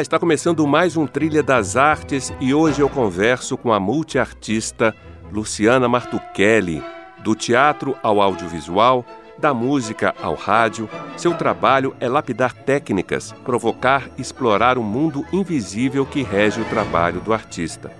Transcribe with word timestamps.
Está 0.00 0.18
começando 0.18 0.66
mais 0.66 0.96
um 0.96 1.06
Trilha 1.06 1.42
das 1.42 1.76
Artes 1.76 2.32
e 2.40 2.52
hoje 2.52 2.80
eu 2.80 2.88
converso 2.88 3.56
com 3.56 3.72
a 3.72 3.78
multiartista 3.78 4.94
Luciana 5.30 5.88
Martuchelli. 5.88 6.82
Do 7.22 7.34
teatro 7.34 7.96
ao 8.02 8.20
audiovisual, 8.20 9.04
da 9.38 9.54
música 9.54 10.14
ao 10.20 10.34
rádio, 10.34 10.88
seu 11.16 11.34
trabalho 11.34 11.94
é 12.00 12.08
lapidar 12.08 12.52
técnicas, 12.52 13.32
provocar 13.44 14.10
e 14.18 14.22
explorar 14.22 14.78
o 14.78 14.82
mundo 14.82 15.24
invisível 15.32 16.04
que 16.04 16.22
rege 16.22 16.60
o 16.60 16.64
trabalho 16.64 17.20
do 17.20 17.32
artista. 17.32 17.92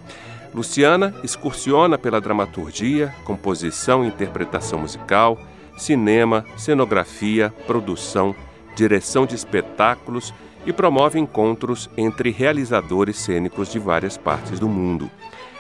Luciana 0.53 1.15
excursiona 1.23 1.97
pela 1.97 2.21
dramaturgia, 2.21 3.15
composição 3.25 4.05
e 4.05 4.09
interpretação 4.09 4.81
musical, 4.81 5.39
cinema, 5.77 6.45
cenografia, 6.57 7.53
produção, 7.67 8.35
direção 8.75 9.25
de 9.27 9.35
espetáculos 9.35 10.35
e 10.67 10.73
promove 10.73 11.19
encontros 11.19 11.91
entre 11.97 12.31
realizadores 12.31 13.17
cênicos 13.19 13.71
de 13.71 13.79
várias 13.79 14.17
partes 14.17 14.59
do 14.59 14.69
mundo. 14.69 15.11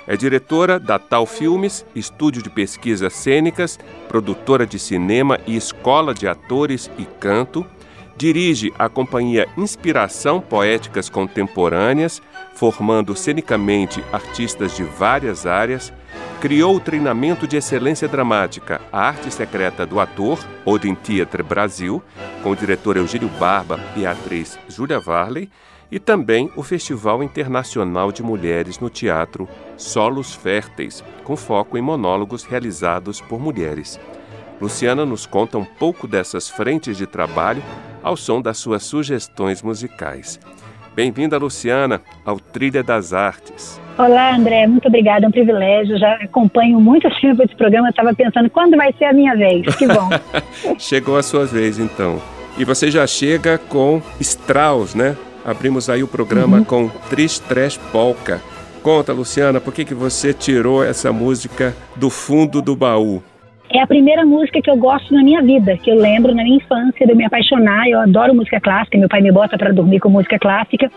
É 0.06 0.16
diretora 0.16 0.78
da 0.78 0.98
Tal 0.98 1.24
Filmes, 1.24 1.84
estúdio 1.94 2.42
de 2.42 2.50
pesquisas 2.50 3.14
cênicas, 3.14 3.78
produtora 4.06 4.66
de 4.66 4.78
cinema 4.78 5.38
e 5.46 5.56
escola 5.56 6.12
de 6.12 6.28
atores 6.28 6.90
e 6.98 7.04
canto. 7.04 7.64
Dirige 8.16 8.72
a 8.78 8.88
companhia 8.88 9.48
Inspiração 9.56 10.40
Poéticas 10.40 11.08
Contemporâneas, 11.08 12.22
formando 12.54 13.16
cenicamente 13.16 14.04
artistas 14.12 14.76
de 14.76 14.84
várias 14.84 15.46
áreas 15.46 15.92
criou 16.40 16.76
o 16.76 16.80
treinamento 16.80 17.46
de 17.46 17.56
excelência 17.56 18.06
dramática 18.06 18.80
A 18.92 19.00
Arte 19.08 19.32
Secreta 19.32 19.86
do 19.86 19.98
Ator, 19.98 20.38
Odin 20.64 20.94
Theatre 20.94 21.42
Brasil, 21.42 22.02
com 22.42 22.50
o 22.50 22.56
diretor 22.56 22.96
Eugênio 22.96 23.28
Barba 23.38 23.80
e 23.96 24.04
a 24.04 24.12
atriz 24.12 24.58
Júlia 24.68 25.00
Varley, 25.00 25.50
e 25.90 25.98
também 25.98 26.50
o 26.56 26.62
Festival 26.62 27.22
Internacional 27.22 28.10
de 28.10 28.22
Mulheres 28.22 28.78
no 28.78 28.90
Teatro 28.90 29.48
Solos 29.76 30.34
Férteis, 30.34 31.04
com 31.22 31.36
foco 31.36 31.78
em 31.78 31.80
monólogos 31.80 32.44
realizados 32.44 33.20
por 33.20 33.40
mulheres. 33.40 34.00
Luciana 34.60 35.06
nos 35.06 35.26
conta 35.26 35.58
um 35.58 35.64
pouco 35.64 36.06
dessas 36.06 36.48
frentes 36.48 36.96
de 36.96 37.06
trabalho 37.06 37.62
ao 38.02 38.16
som 38.16 38.40
das 38.40 38.58
suas 38.58 38.82
sugestões 38.82 39.62
musicais. 39.62 40.38
Bem-vinda, 40.94 41.38
Luciana, 41.38 42.02
ao 42.24 42.38
Trilha 42.38 42.82
das 42.82 43.12
Artes. 43.12 43.80
Olá, 43.96 44.34
André, 44.34 44.66
muito 44.66 44.88
obrigada, 44.88 45.24
é 45.24 45.28
um 45.28 45.32
privilégio. 45.32 45.96
Já 45.98 46.14
acompanho 46.14 46.80
muito 46.80 47.08
tempo 47.20 47.42
esse 47.42 47.54
programa, 47.54 47.88
estava 47.90 48.12
pensando 48.12 48.50
quando 48.50 48.76
vai 48.76 48.92
ser 48.94 49.04
a 49.04 49.12
minha 49.12 49.36
vez. 49.36 49.64
Que 49.76 49.86
bom. 49.86 50.08
Chegou 50.78 51.16
a 51.16 51.22
sua 51.22 51.46
vez, 51.46 51.78
então. 51.78 52.20
E 52.58 52.64
você 52.64 52.90
já 52.90 53.06
chega 53.06 53.56
com 53.56 54.02
Strauss, 54.20 54.94
né? 54.94 55.16
Abrimos 55.44 55.88
aí 55.88 56.02
o 56.02 56.08
programa 56.08 56.58
uhum. 56.58 56.64
com 56.64 56.88
Tristress 57.08 57.78
Polka. 57.92 58.40
Conta, 58.82 59.12
Luciana, 59.12 59.60
por 59.60 59.72
que, 59.72 59.84
que 59.84 59.94
você 59.94 60.32
tirou 60.32 60.84
essa 60.84 61.12
música 61.12 61.74
do 61.96 62.10
fundo 62.10 62.60
do 62.60 62.74
baú? 62.74 63.22
É 63.72 63.80
a 63.80 63.86
primeira 63.86 64.24
música 64.26 64.60
que 64.60 64.70
eu 64.70 64.76
gosto 64.76 65.12
na 65.12 65.22
minha 65.22 65.42
vida, 65.42 65.76
que 65.78 65.90
eu 65.90 65.96
lembro 65.96 66.34
na 66.34 66.42
minha 66.44 66.58
infância 66.58 67.06
de 67.06 67.12
eu 67.12 67.16
me 67.16 67.24
apaixonar. 67.24 67.88
Eu 67.88 68.00
adoro 68.00 68.34
música 68.34 68.60
clássica, 68.60 68.98
meu 68.98 69.08
pai 69.08 69.20
me 69.20 69.32
bota 69.32 69.56
para 69.56 69.72
dormir 69.72 70.00
com 70.00 70.08
música 70.08 70.38
clássica. 70.38 70.90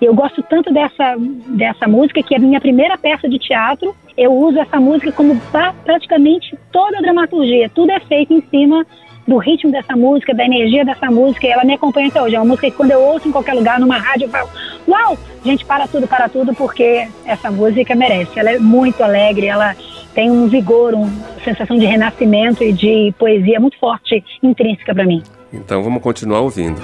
Eu 0.00 0.14
gosto 0.14 0.42
tanto 0.42 0.72
dessa, 0.72 1.16
dessa 1.48 1.86
música 1.86 2.22
que 2.22 2.34
é 2.34 2.38
a 2.38 2.40
minha 2.40 2.60
primeira 2.60 2.98
peça 2.98 3.28
de 3.28 3.38
teatro. 3.38 3.94
Eu 4.16 4.32
uso 4.32 4.58
essa 4.58 4.78
música 4.80 5.12
como 5.12 5.38
pra, 5.52 5.72
praticamente 5.84 6.56
toda 6.70 6.98
a 6.98 7.00
dramaturgia. 7.00 7.70
Tudo 7.70 7.90
é 7.90 8.00
feito 8.00 8.32
em 8.32 8.42
cima 8.42 8.84
do 9.26 9.38
ritmo 9.38 9.70
dessa 9.70 9.94
música, 9.96 10.34
da 10.34 10.44
energia 10.44 10.84
dessa 10.84 11.06
música, 11.10 11.46
e 11.46 11.50
ela 11.50 11.64
me 11.64 11.74
acompanha 11.74 12.08
até 12.08 12.20
hoje. 12.20 12.34
É 12.34 12.38
uma 12.38 12.46
música 12.46 12.70
que 12.70 12.76
quando 12.76 12.90
eu 12.90 13.00
ouço 13.00 13.28
em 13.28 13.32
qualquer 13.32 13.54
lugar, 13.54 13.78
numa 13.78 13.98
rádio, 13.98 14.26
eu 14.26 14.30
falo, 14.30 14.48
uau! 14.88 15.16
Gente, 15.44 15.64
para 15.64 15.88
tudo, 15.88 16.06
para 16.06 16.28
tudo, 16.28 16.54
porque 16.54 17.08
essa 17.24 17.50
música 17.50 17.94
merece. 17.94 18.38
Ela 18.38 18.52
é 18.52 18.58
muito 18.58 19.02
alegre, 19.02 19.46
ela 19.46 19.74
tem 20.14 20.30
um 20.30 20.46
vigor, 20.46 20.94
uma 20.94 21.10
sensação 21.44 21.76
de 21.76 21.86
renascimento 21.86 22.62
e 22.62 22.72
de 22.72 23.14
poesia 23.18 23.58
muito 23.58 23.78
forte, 23.78 24.24
intrínseca 24.42 24.94
para 24.94 25.04
mim. 25.04 25.22
Então 25.52 25.82
vamos 25.82 26.02
continuar 26.02 26.40
ouvindo. 26.40 26.80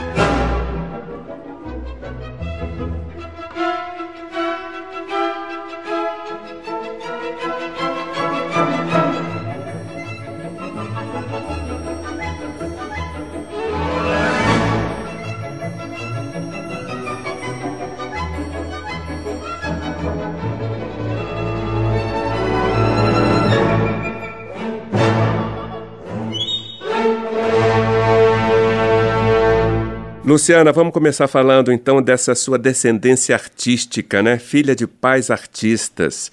Luciana, 30.28 30.72
vamos 30.72 30.92
começar 30.92 31.26
falando 31.26 31.72
então 31.72 32.02
dessa 32.02 32.34
sua 32.34 32.58
descendência 32.58 33.34
artística, 33.34 34.22
né? 34.22 34.38
Filha 34.38 34.76
de 34.76 34.86
pais 34.86 35.30
artistas. 35.30 36.30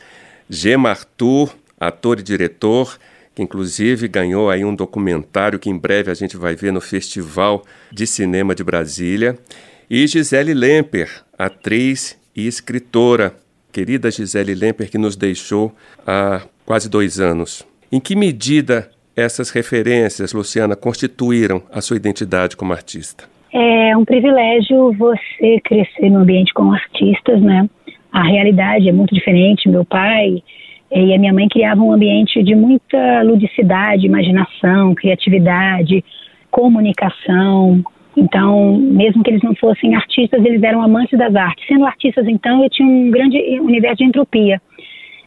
Gema 0.49 0.89
Arthur, 0.89 1.55
ator 1.79 2.19
e 2.19 2.21
diretor, 2.21 2.99
que 3.33 3.41
inclusive 3.41 4.09
ganhou 4.09 4.49
aí 4.49 4.65
um 4.65 4.75
documentário 4.75 5.57
que 5.57 5.69
em 5.69 5.77
breve 5.77 6.11
a 6.11 6.13
gente 6.13 6.35
vai 6.35 6.57
ver 6.57 6.73
no 6.73 6.81
Festival 6.81 7.63
de 7.89 8.05
Cinema 8.05 8.53
de 8.53 8.65
Brasília. 8.65 9.39
E 9.89 10.05
Gisele 10.05 10.53
Lemper, 10.53 11.23
atriz 11.37 12.17
e 12.35 12.45
escritora. 12.45 13.33
Querida 13.71 14.11
Gisele 14.11 14.55
Lemper, 14.55 14.91
que 14.91 14.97
nos 14.97 15.15
deixou 15.15 15.73
há 16.05 16.41
quase 16.65 16.89
dois 16.89 17.17
anos. 17.17 17.63
Em 17.89 18.01
que 18.01 18.13
medida 18.13 18.91
essas 19.15 19.51
referências, 19.51 20.33
Luciana, 20.33 20.75
constituíram 20.75 21.63
a 21.71 21.79
sua 21.79 21.95
identidade 21.95 22.57
como 22.57 22.73
artista? 22.73 23.33
É 23.57 23.95
um 23.95 24.03
privilégio 24.03 24.91
você 24.91 25.61
crescer 25.63 26.09
no 26.09 26.19
ambiente 26.19 26.53
com 26.53 26.73
artistas, 26.73 27.41
né? 27.41 27.69
A 28.11 28.21
realidade 28.21 28.89
é 28.89 28.91
muito 28.91 29.15
diferente. 29.15 29.69
Meu 29.69 29.85
pai 29.85 30.43
e 30.91 31.13
a 31.13 31.17
minha 31.17 31.31
mãe 31.31 31.47
criavam 31.47 31.87
um 31.87 31.93
ambiente 31.93 32.43
de 32.43 32.53
muita 32.53 33.21
ludicidade, 33.21 34.07
imaginação, 34.07 34.93
criatividade, 34.93 36.03
comunicação. 36.51 37.81
Então, 38.17 38.75
mesmo 38.77 39.23
que 39.23 39.29
eles 39.29 39.41
não 39.41 39.55
fossem 39.55 39.95
artistas, 39.95 40.43
eles 40.43 40.61
eram 40.61 40.81
amantes 40.81 41.17
das 41.17 41.33
artes. 41.33 41.65
Sendo 41.65 41.85
artistas, 41.85 42.27
então, 42.27 42.61
eu 42.61 42.69
tinha 42.69 42.85
um 42.85 43.09
grande 43.09 43.37
universo 43.61 43.99
de 43.99 44.03
entropia. 44.03 44.61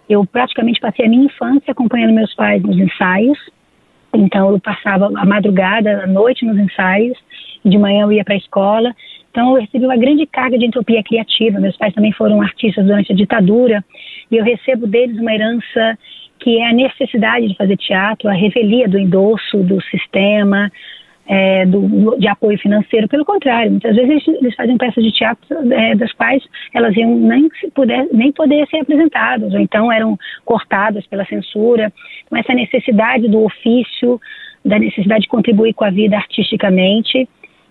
Eu 0.06 0.26
praticamente 0.26 0.80
passei 0.80 1.06
a 1.06 1.08
minha 1.08 1.24
infância 1.24 1.72
acompanhando 1.72 2.12
meus 2.12 2.34
pais 2.34 2.62
nos 2.62 2.76
ensaios. 2.76 3.38
Então, 4.14 4.50
eu 4.50 4.60
passava 4.60 5.06
a 5.16 5.24
madrugada, 5.24 6.04
a 6.04 6.06
noite 6.06 6.44
nos 6.44 6.58
ensaios 6.58 7.16
de 7.64 7.78
manhã 7.78 8.02
eu 8.02 8.12
ia 8.12 8.24
para 8.24 8.34
a 8.34 8.38
escola. 8.38 8.94
Então 9.30 9.54
eu 9.54 9.60
recebi 9.60 9.84
uma 9.84 9.96
grande 9.96 10.26
carga 10.26 10.58
de 10.58 10.66
entropia 10.66 11.02
criativa. 11.02 11.60
Meus 11.60 11.76
pais 11.76 11.94
também 11.94 12.12
foram 12.12 12.40
artistas 12.40 12.84
durante 12.84 13.12
a 13.12 13.16
ditadura 13.16 13.84
e 14.30 14.36
eu 14.36 14.44
recebo 14.44 14.86
deles 14.86 15.18
uma 15.18 15.32
herança 15.32 15.98
que 16.38 16.58
é 16.58 16.68
a 16.68 16.72
necessidade 16.72 17.48
de 17.48 17.56
fazer 17.56 17.76
teatro, 17.76 18.28
a 18.28 18.32
revelia 18.32 18.88
do 18.88 18.98
endosso 18.98 19.58
do 19.58 19.82
sistema, 19.82 20.70
é, 21.28 21.66
do, 21.66 22.16
de 22.16 22.26
apoio 22.26 22.58
financeiro. 22.58 23.06
Pelo 23.06 23.24
contrário, 23.24 23.72
muitas 23.72 23.94
vezes 23.94 24.26
eles, 24.26 24.40
eles 24.40 24.54
fazem 24.54 24.78
peças 24.78 25.04
de 25.04 25.12
teatro 25.12 25.72
é, 25.72 25.94
das 25.94 26.12
quais 26.12 26.42
elas 26.72 26.96
iam 26.96 27.14
nem, 27.16 27.48
puder, 27.74 28.08
nem 28.12 28.32
poder 28.32 28.66
ser 28.68 28.78
apresentadas, 28.78 29.52
ou 29.52 29.60
então 29.60 29.92
eram 29.92 30.18
cortadas 30.44 31.06
pela 31.06 31.26
censura. 31.26 31.92
Com 32.30 32.36
essa 32.36 32.54
necessidade 32.54 33.28
do 33.28 33.44
ofício, 33.44 34.18
da 34.64 34.78
necessidade 34.78 35.22
de 35.22 35.28
contribuir 35.28 35.74
com 35.74 35.84
a 35.84 35.90
vida 35.90 36.16
artisticamente. 36.16 37.28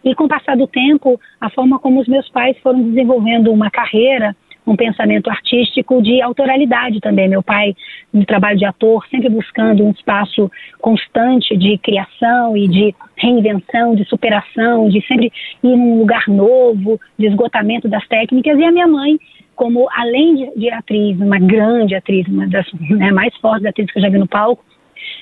E 0.07 0.15
com 0.15 0.23
o 0.23 0.29
passar 0.29 0.55
do 0.55 0.67
tempo, 0.67 1.19
a 1.39 1.49
forma 1.49 1.77
como 1.79 1.99
os 1.99 2.07
meus 2.07 2.29
pais 2.29 2.57
foram 2.59 2.81
desenvolvendo 2.81 3.51
uma 3.51 3.69
carreira 3.69 4.33
um 4.65 4.75
pensamento 4.75 5.29
artístico 5.29 6.01
de 6.01 6.21
autoralidade 6.21 6.99
também. 6.99 7.29
Meu 7.29 7.41
pai, 7.41 7.73
no 8.11 8.25
trabalho 8.25 8.57
de 8.57 8.65
ator, 8.65 9.07
sempre 9.07 9.29
buscando 9.29 9.85
um 9.85 9.91
espaço 9.91 10.51
constante 10.79 11.55
de 11.55 11.77
criação 11.77 12.55
e 12.57 12.67
de 12.67 12.93
reinvenção, 13.15 13.95
de 13.95 14.03
superação, 14.03 14.89
de 14.89 14.99
sempre 15.07 15.31
ir 15.63 15.75
num 15.75 15.99
lugar 15.99 16.27
novo, 16.27 16.99
de 17.17 17.27
esgotamento 17.27 17.87
das 17.87 18.05
técnicas. 18.09 18.59
E 18.59 18.63
a 18.63 18.71
minha 18.71 18.87
mãe, 18.87 19.17
como 19.55 19.87
além 19.89 20.51
de, 20.57 20.69
atriz, 20.69 21.17
uma 21.17 21.39
grande 21.39 21.95
atriz, 21.95 22.27
uma 22.27 22.45
das 22.45 22.67
né, 22.73 23.09
mais 23.11 23.33
fortes 23.37 23.65
atrizes 23.65 23.93
que 23.93 23.99
eu 23.99 24.03
já 24.03 24.09
vi 24.09 24.17
no 24.17 24.27
palco, 24.27 24.65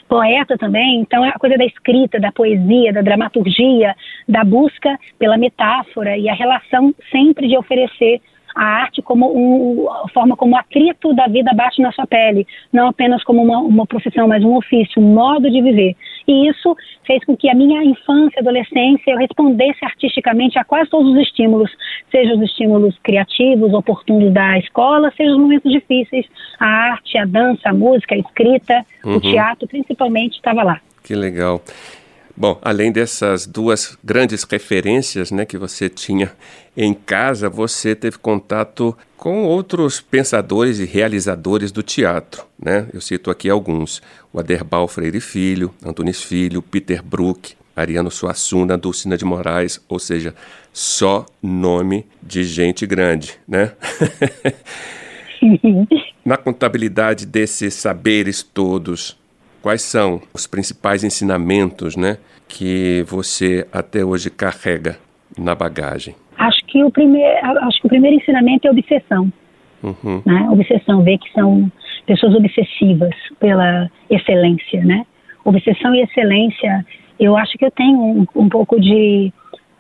poeta 0.08 0.58
também, 0.58 1.00
então 1.00 1.26
é 1.26 1.30
a 1.30 1.40
coisa 1.40 1.58
da 1.58 1.66
escrita, 1.66 2.20
da 2.20 2.32
poesia, 2.32 2.94
da 2.94 3.02
dramaturgia, 3.02 3.96
da 4.28 4.44
busca 4.44 4.98
pela 5.18 5.38
metáfora 5.38 6.18
e 6.18 6.30
a 6.30 6.34
relação 6.34 6.94
sempre 7.12 7.48
de 7.48 7.58
oferecer 7.58 8.22
a 8.56 8.64
arte 8.64 9.02
como 9.02 9.32
um, 9.36 9.90
a 9.92 10.08
forma 10.10 10.38
como 10.38 10.56
o 10.56 10.58
atrito 10.58 11.14
da 11.14 11.28
vida 11.28 11.52
bate 11.54 11.82
na 11.82 11.92
sua 11.92 12.08
pele, 12.08 12.48
não 12.72 12.88
apenas 12.88 13.22
como 13.24 13.44
uma, 13.44 13.60
uma 13.60 13.86
profissão, 13.86 14.30
mas 14.30 14.44
um 14.44 14.56
ofício, 14.56 15.02
um 15.02 15.14
modo 15.14 15.52
de 15.52 15.62
viver. 15.62 15.96
E 16.28 16.50
isso 16.50 16.76
fez 17.06 17.24
com 17.24 17.36
que 17.38 17.50
a 17.50 17.56
minha 17.56 17.84
infância, 17.84 18.40
adolescência, 18.40 19.12
eu 19.12 19.18
respondesse 19.18 19.84
artisticamente 19.84 20.58
a 20.58 20.64
quase 20.64 20.90
todos 20.90 21.12
os 21.12 21.20
estímulos, 21.20 21.72
seja 22.12 22.34
os 22.34 22.42
estímulos 22.42 22.98
criativos, 23.04 23.74
oportunos 23.74 24.34
da 24.34 24.58
escola, 24.58 25.12
seja 25.16 25.32
os 25.32 25.38
momentos 25.38 25.72
difíceis, 25.72 26.26
a 26.60 26.66
arte, 26.66 27.18
a 27.18 27.26
dança, 27.26 27.70
a 27.70 27.74
música, 27.74 28.16
a 28.16 28.18
escrita, 28.18 28.86
uhum. 29.04 29.18
o 29.18 29.22
teatro, 29.22 29.68
principalmente, 29.68 30.36
estava 30.36 30.64
lá. 30.64 30.82
Que 31.04 31.14
legal. 31.14 31.62
Bom, 32.38 32.60
além 32.62 32.92
dessas 32.92 33.48
duas 33.48 33.98
grandes 34.04 34.44
referências 34.44 35.32
né, 35.32 35.46
que 35.46 35.58
você 35.58 35.88
tinha 35.88 36.34
em 36.76 36.94
casa, 36.94 37.50
você 37.50 37.96
teve 37.96 38.18
contato 38.18 38.96
com 39.16 39.46
outros 39.46 40.02
pensadores 40.02 40.80
e 40.80 40.86
realizadores 40.86 41.72
do 41.72 41.82
teatro. 41.82 42.46
Né? 42.62 42.88
Eu 42.94 43.00
cito 43.00 43.32
aqui 43.32 43.50
alguns: 43.50 44.02
o 44.34 44.40
Aderbal 44.40 44.86
Freire 44.88 45.22
Filho, 45.22 45.74
Antunes 45.86 46.22
Filho, 46.22 46.62
Peter 46.62 47.02
Brook, 47.02 47.56
Ariano 47.74 48.12
Suassuna, 48.12 48.78
Dulcina 48.78 49.18
de 49.18 49.24
Moraes, 49.24 49.80
ou 49.88 49.98
seja, 49.98 50.36
só 50.74 51.26
nome 51.42 52.06
de 52.22 52.44
gente 52.44 52.86
grande, 52.86 53.40
né? 53.48 53.72
Na 56.26 56.38
contabilidade 56.38 57.26
desses 57.26 57.76
saberes 57.76 58.44
todos, 58.44 59.18
quais 59.66 59.82
são 59.82 60.22
os 60.32 60.46
principais 60.46 61.04
ensinamentos, 61.04 61.98
né, 61.98 62.20
que 62.48 63.04
você 63.08 63.68
até 63.74 64.06
hoje 64.06 64.30
carrega 64.30 64.96
na 65.36 65.56
bagagem? 65.56 66.14
Acho 66.38 66.64
que 66.68 66.84
o 66.84 66.92
primeiro, 66.92 67.36
acho 67.64 67.82
que 67.82 67.88
o 67.88 67.90
primeiro 67.90 68.16
ensinamento 68.16 68.68
é 68.68 68.70
obsessão. 68.70 69.34
Uhum. 69.82 70.22
Né? 70.24 70.48
Obsessão, 70.52 71.02
ver 71.02 71.18
que 71.18 71.32
são 71.32 71.72
pessoas 72.06 72.36
obsessivas 72.36 73.16
pela 73.40 73.90
excelência, 74.08 74.86
né? 74.86 75.04
Obsessão 75.44 75.96
e 75.96 76.04
excelência, 76.04 76.86
eu 77.20 77.36
acho 77.36 77.58
que 77.58 77.66
eu 77.66 77.72
tenho 77.72 78.00
um, 78.00 78.28
um 78.36 78.48
pouco 78.48 78.80
de 78.80 79.34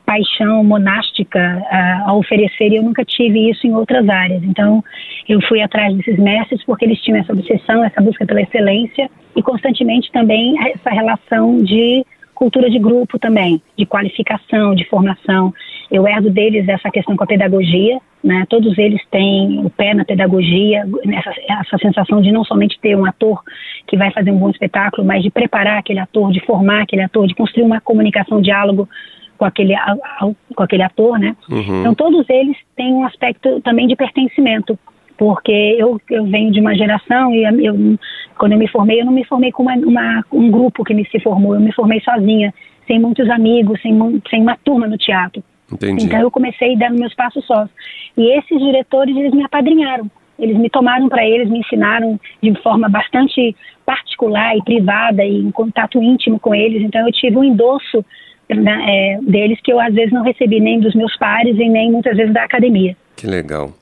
paixão 0.06 0.63
monástica 0.63 1.40
a, 1.69 2.10
a, 2.10 2.13
oferecer 2.13 2.69
e 2.69 2.75
eu 2.78 2.84
nunca 2.84 3.04
tive 3.04 3.50
isso 3.50 3.66
em 3.66 3.74
outras 3.74 4.07
áreas. 4.07 4.44
Então, 4.44 4.84
eu 5.28 5.42
fui 5.42 5.62
atrás 5.62 5.96
desses 5.96 6.18
mestres 6.18 6.63
porque 6.63 6.86
eles 6.86 7.02
tinham 7.02 7.19
essa 7.19 7.34
obsessão, 7.34 7.84
essa 7.84 8.02
busca 8.02 8.25
pela 8.25 8.42
excelência 8.42 9.10
e 9.36 9.42
constantemente 9.42 10.12
também 10.12 10.56
essa 10.72 10.90
relação 10.90 11.57
de 11.63 12.06
cultura 12.36 12.69
de 12.69 12.78
grupo 12.78 13.18
também, 13.18 13.62
de 13.78 13.86
qualificação, 13.86 14.75
de 14.75 14.88
formação. 14.90 15.54
Eu 15.90 16.06
herdo 16.06 16.30
deles 16.30 16.68
essa 16.68 16.92
questão 16.92 17.16
com 17.16 17.24
a 17.24 17.28
pedagogia, 17.28 17.98
né? 18.22 18.46
Todos 18.50 18.78
eles 18.78 19.02
têm 19.10 19.66
o 19.66 19.69
pé 19.69 19.94
na 19.94 20.04
pedagogia, 20.04 20.84
essa, 21.13 21.34
essa 21.48 21.78
sensação 21.78 22.22
de 22.22 22.31
não 22.31 22.44
somente 22.44 22.78
ter 22.80 22.96
um 22.96 23.06
ator 23.06 23.42
que 23.88 23.96
vai 23.96 24.12
fazer 24.12 24.31
um 24.31 24.38
bom 24.38 24.50
espetáculo, 24.50 25.07
mas 25.07 25.24
de 25.24 25.31
preparar 25.31 25.78
aquele 25.78 26.00
ator, 26.00 26.31
de 26.31 26.42
formar 26.42 26.81
aquele 26.81 27.04
ator, 27.04 27.25
de 27.25 27.36
construir 27.36 27.63
uma 27.63 27.80
comunicação, 27.80 28.40
um 28.40 28.42
diálogo 28.42 28.90
com 29.38 29.46
aquele, 29.46 29.76
com 30.56 30.64
aquele 30.64 30.84
ator, 30.84 31.20
né? 31.20 31.36
Uhum. 31.50 31.82
Então 31.82 31.96
todos 31.96 32.30
eles 32.30 32.58
têm 32.76 32.94
um 32.94 33.06
aspecto 33.06 33.62
também 33.62 33.88
de 33.88 33.96
pertencimento, 33.96 34.78
porque 35.18 35.76
eu, 35.78 36.00
eu 36.10 36.26
venho 36.26 36.52
de 36.52 36.60
uma 36.60 36.76
geração 36.76 37.34
e 37.34 37.44
eu, 37.44 37.98
quando 38.38 38.54
eu 38.54 38.58
me 38.58 38.68
formei, 38.68 39.02
eu 39.02 39.06
não 39.06 39.14
me 39.14 39.26
formei 39.26 39.52
com 39.52 39.64
uma, 39.64 39.76
uma, 39.76 40.24
um 40.32 40.50
grupo 40.50 40.84
que 40.84 40.94
me 40.94 41.06
se 41.06 41.20
formou, 41.20 41.56
eu 41.56 41.62
me 41.62 41.74
formei 41.74 42.02
sozinha, 42.02 42.54
sem 42.88 43.00
muitos 43.00 43.30
amigos, 43.30 43.82
sem, 43.82 43.98
sem 44.30 44.42
uma 44.42 44.58
turma 44.58 44.88
no 44.88 44.98
teatro. 44.98 45.44
Entendi. 45.72 46.06
Então 46.06 46.20
eu 46.20 46.30
comecei 46.30 46.76
dando 46.76 47.00
meus 47.00 47.14
passos 47.16 47.46
sós. 47.46 47.70
E 48.18 48.38
esses 48.38 48.60
diretores, 48.60 49.16
eles 49.16 49.34
me 49.34 49.44
apadrinharam. 49.44 50.10
Eles 50.38 50.58
me 50.58 50.70
tomaram 50.70 51.08
para 51.08 51.26
eles, 51.26 51.50
me 51.50 51.60
ensinaram 51.60 52.20
de 52.44 52.54
forma 52.62 52.90
bastante 52.90 53.56
particular 53.86 54.56
e 54.58 54.64
privada 54.64 55.24
e 55.24 55.38
em 55.38 55.52
contato 55.52 56.02
íntimo 56.02 56.40
com 56.40 56.54
eles. 56.54 56.84
Então 56.84 57.06
eu 57.08 57.12
tive 57.12 57.38
um 57.38 57.44
endosso 57.44 58.04
né, 58.50 58.86
é, 58.88 59.19
deles 59.21 59.59
que 59.63 59.71
eu 59.71 59.80
às 59.80 59.94
vezes 59.94 60.12
não 60.12 60.24
recebi 60.24 60.59
nem 60.59 60.80
dos 60.80 60.94
meus 60.94 61.15
pares 61.18 61.56
e 61.57 61.69
nem 61.69 61.92
muitas 61.92 62.15
vezes 62.15 62.33
da 62.33 62.44
academia. 62.44 62.95
Que 63.15 63.27
legal. 63.27 63.74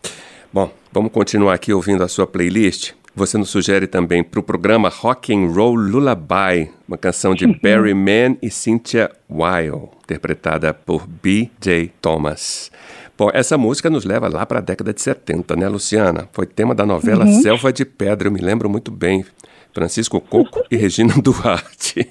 Bom, 0.52 0.72
vamos 0.92 1.12
continuar 1.12 1.54
aqui 1.54 1.74
ouvindo 1.74 2.04
a 2.04 2.08
sua 2.08 2.28
playlist. 2.28 2.94
Você 3.16 3.38
nos 3.38 3.50
sugere 3.50 3.86
também 3.86 4.24
para 4.24 4.40
o 4.40 4.44
programa 4.44 4.90
Rock 4.90 5.34
and 5.34 5.52
Roll 5.52 5.76
Lullaby, 5.76 6.72
uma 6.88 6.98
canção 6.98 7.36
de 7.36 7.46
Barry 7.62 7.94
Mann 7.94 8.38
e 8.42 8.50
Cynthia 8.50 9.12
Weil, 9.30 9.92
interpretada 10.04 10.74
por 10.74 11.06
B.J. 11.08 11.92
Thomas. 12.02 12.72
Bom, 13.16 13.30
essa 13.32 13.56
música 13.56 13.88
nos 13.88 14.04
leva 14.04 14.28
lá 14.28 14.44
para 14.48 14.58
a 14.58 14.62
década 14.62 14.92
de 14.92 15.00
70, 15.00 15.56
né, 15.56 15.70
Luciana? 15.70 16.28
Foi 16.32 16.48
tema 16.48 16.74
da 16.74 16.88
novela 16.88 17.24
uhum. 17.24 17.42
Selva 17.42 17.72
de 17.72 17.86
Pedra, 17.86 18.28
eu 18.28 18.32
me 18.32 18.42
lembro 18.42 18.68
muito 18.68 18.92
bem. 18.92 19.24
Francisco 19.72 20.20
Coco 20.20 20.64
e 20.72 20.76
Regina 20.76 21.14
Duarte. 21.22 22.08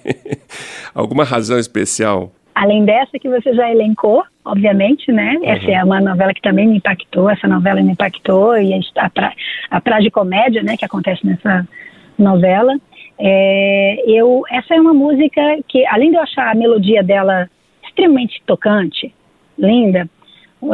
Alguma 0.94 1.24
razão 1.24 1.58
especial 1.58 2.32
Além 2.54 2.84
dessa 2.84 3.18
que 3.18 3.28
você 3.28 3.54
já 3.54 3.70
elencou, 3.70 4.22
obviamente, 4.44 5.10
né? 5.10 5.36
Uhum. 5.36 5.44
Essa 5.44 5.70
é 5.70 5.84
uma 5.84 6.00
novela 6.00 6.34
que 6.34 6.42
também 6.42 6.66
me 6.66 6.76
impactou, 6.76 7.30
essa 7.30 7.48
novela 7.48 7.80
me 7.80 7.92
impactou, 7.92 8.56
e 8.56 8.74
a, 8.96 9.10
tra 9.10 9.32
a 9.70 9.80
tragicomédia, 9.80 10.62
né, 10.62 10.76
que 10.76 10.84
acontece 10.84 11.26
nessa 11.26 11.66
novela. 12.18 12.76
É, 13.18 14.02
eu, 14.06 14.42
essa 14.50 14.74
é 14.74 14.80
uma 14.80 14.92
música 14.92 15.40
que, 15.68 15.86
além 15.86 16.10
de 16.10 16.16
eu 16.16 16.22
achar 16.22 16.50
a 16.50 16.54
melodia 16.54 17.02
dela 17.02 17.48
extremamente 17.84 18.42
tocante, 18.46 19.14
linda, 19.58 20.08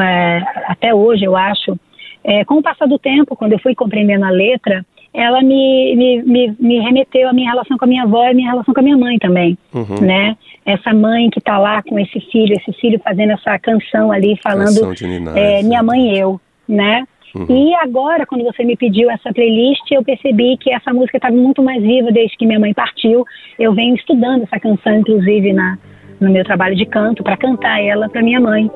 é, 0.01 0.43
até 0.67 0.95
hoje 0.95 1.25
eu 1.25 1.37
acho, 1.37 1.79
é, 2.25 2.45
com 2.45 2.55
o 2.55 2.63
passar 2.63 2.87
do 2.87 2.99
tempo, 2.99 3.37
quando 3.37 3.53
eu 3.53 3.59
fui 3.59 3.75
compreendendo 3.75 4.25
a 4.25 4.31
letra, 4.31 4.85
ela 5.19 5.43
me, 5.43 5.97
me, 5.97 6.23
me, 6.23 6.57
me, 6.61 6.79
remeteu 6.79 7.29
à 7.29 7.33
minha 7.33 7.51
relação 7.51 7.77
com 7.77 7.85
a 7.85 7.89
minha 7.89 8.05
avó 8.05 8.25
e 8.25 8.31
a 8.31 8.35
minha 8.35 8.51
relação 8.51 8.73
com 8.73 8.79
a 8.79 8.83
minha 8.85 8.97
mãe 8.97 9.19
também, 9.19 9.59
uhum. 9.75 10.01
né? 10.01 10.37
Essa 10.65 10.95
mãe 10.95 11.29
que 11.29 11.41
está 11.41 11.59
lá 11.59 11.83
com 11.83 11.99
esse 11.99 12.21
filho, 12.31 12.55
esse 12.55 12.73
filho 12.81 13.01
fazendo 13.03 13.33
essa 13.33 13.59
canção 13.59 14.13
ali, 14.13 14.39
falando 14.41 14.93
é, 15.37 15.63
minha 15.65 15.83
mãe 15.83 16.13
e 16.13 16.19
eu, 16.19 16.41
né? 16.69 17.05
Uhum. 17.35 17.47
E 17.51 17.75
agora, 17.75 18.25
quando 18.27 18.45
você 18.45 18.63
me 18.63 18.77
pediu 18.77 19.11
essa 19.11 19.33
playlist, 19.33 19.91
eu 19.91 20.05
percebi 20.05 20.57
que 20.57 20.73
essa 20.73 20.93
música 20.95 21.19
estava 21.19 21.35
muito 21.35 21.65
mais 21.65 21.83
viva 21.83 22.13
desde 22.13 22.37
que 22.37 22.47
minha 22.47 22.61
mãe 22.61 22.73
partiu. 22.73 23.25
Eu 23.59 23.75
venho 23.75 23.97
estudando 23.97 24.45
essa 24.45 24.61
canção, 24.61 25.01
inclusive, 25.01 25.53
na, 25.53 25.77
no 26.21 26.31
meu 26.31 26.45
trabalho 26.45 26.77
de 26.77 26.87
canto, 26.87 27.25
para 27.25 27.37
cantar 27.37 27.83
ela 27.83 28.09
para 28.09 28.23
minha 28.23 28.41
mãe. 28.41 28.71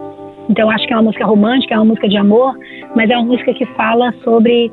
Então, 0.50 0.68
acho 0.70 0.87
que 0.88 0.92
é 0.92 0.96
uma 0.96 1.04
música 1.04 1.25
romântica, 1.25 1.75
é 1.75 1.78
uma 1.78 1.84
música 1.84 2.08
de 2.08 2.16
amor, 2.16 2.58
mas 2.96 3.08
é 3.08 3.16
uma 3.16 3.26
música 3.26 3.54
que 3.54 3.64
fala 3.64 4.12
sobre 4.25 4.70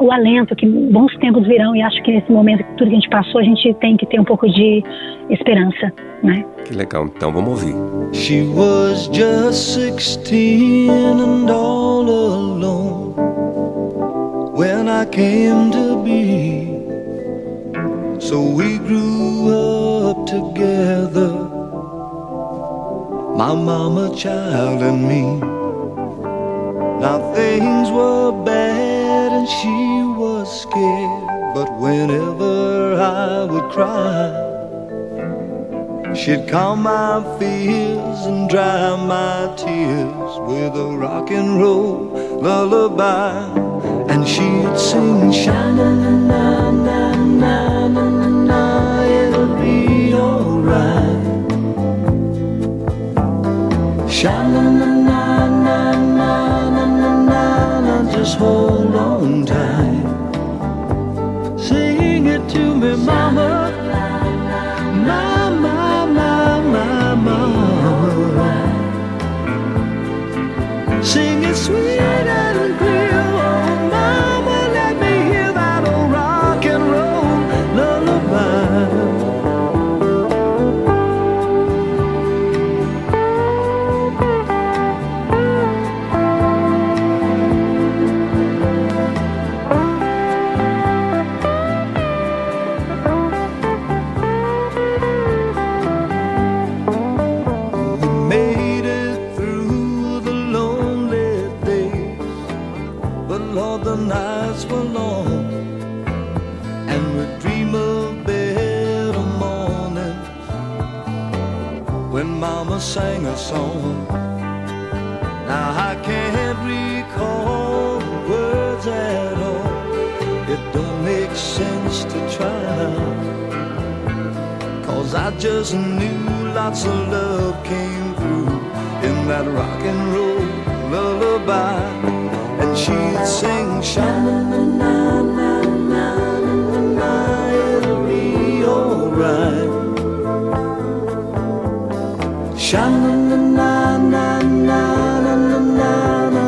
o 0.00 0.10
alento, 0.12 0.56
que 0.56 0.66
bons 0.66 1.14
tempos 1.18 1.46
virão 1.46 1.74
e 1.76 1.82
acho 1.82 2.02
que 2.02 2.12
nesse 2.12 2.30
momento, 2.30 2.64
tudo 2.76 2.88
que 2.88 2.96
a 2.96 3.00
gente 3.00 3.08
passou, 3.08 3.40
a 3.40 3.44
gente 3.44 3.72
tem 3.74 3.96
que 3.96 4.06
ter 4.06 4.18
um 4.20 4.24
pouco 4.24 4.48
de 4.48 4.82
esperança, 5.28 5.92
né? 6.22 6.44
Que 6.64 6.74
legal, 6.74 7.06
então 7.06 7.32
vamos 7.32 7.50
ouvir. 7.50 7.74
She 8.12 8.42
was 8.42 9.08
just 9.12 9.74
16 9.76 10.90
and 10.90 11.50
all 11.50 12.08
alone 12.08 13.14
when 14.54 14.88
I 14.88 15.06
came 15.06 15.70
to 15.70 16.02
be. 16.02 16.80
So 18.20 18.40
we 18.42 18.78
grew 18.78 19.48
up 20.10 20.26
together, 20.26 21.30
my 23.36 23.54
mama, 23.54 24.14
child, 24.14 24.82
and 24.82 25.08
me. 25.08 25.40
Now 27.00 27.32
things 27.32 27.90
were 27.90 28.32
bad 28.44 29.09
and 29.40 29.48
she 29.48 30.02
was 30.20 30.46
scared. 30.62 31.26
But 31.54 31.68
whenever 31.80 33.00
I 33.00 33.44
would 33.50 33.72
cry, 33.72 34.28
she'd 36.14 36.46
calm 36.46 36.82
my 36.82 37.24
fears 37.38 38.26
and 38.26 38.50
dry 38.50 38.96
my 38.96 39.50
tears 39.56 40.32
with 40.48 40.76
a 40.76 40.88
rock 41.04 41.30
and 41.30 41.58
roll 41.58 42.12
lullaby. 42.46 43.32
And 44.12 44.28
she'd 44.28 44.78
sing, 44.78 45.32
Shine, 45.32 45.76
na, 45.76 45.88
na, 45.94 46.10
na, 46.10 46.70
na, 46.70 47.88
na, 47.88 48.08
na, 48.10 48.28
na, 48.50 48.62
it'll 49.20 49.54
be 49.56 50.12
alright. 50.12 51.24
Shine, 54.12 54.52
na, 54.52 54.64
na, 54.80 54.90
na, 55.64 55.78
na, 56.18 56.30
na, 56.76 56.84
na, 57.00 57.80
na, 57.80 58.12
just 58.12 58.36
hold 58.36 58.79
long 59.20 59.44
time. 59.44 60.08
Sing 61.58 62.26
it 62.26 62.48
to 62.48 62.74
me, 62.74 62.96
mama. 62.96 63.70
Mama, 65.06 66.06
mama, 66.20 67.16
mama. 67.26 68.50
Sing 71.02 71.42
it 71.44 71.56
sweet 71.56 72.00
and 72.00 72.78
clear. 72.78 73.29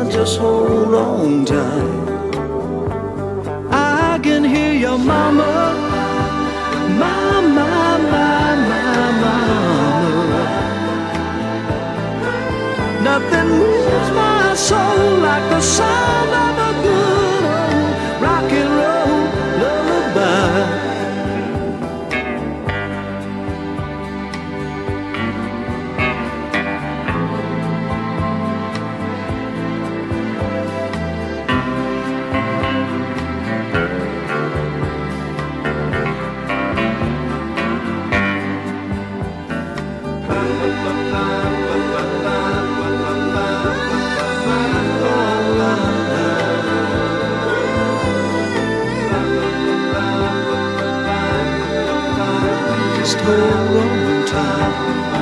Just 0.09 0.39
hold 0.39 0.95
on 0.95 1.43
tight. 1.43 2.37
I 3.69 4.19
can 4.23 4.45
hear 4.45 4.73
your 4.73 4.97
mama, 4.97 5.75
mama, 6.97 7.67
mama. 8.13 9.35
Nothing 13.03 13.49
moves 13.59 14.09
my 14.15 14.53
soul 14.55 15.17
like 15.27 15.45
the 15.49 15.59
sound 15.59 16.29
of 16.29 16.52
Roman 53.35 54.25
time. 54.27 55.12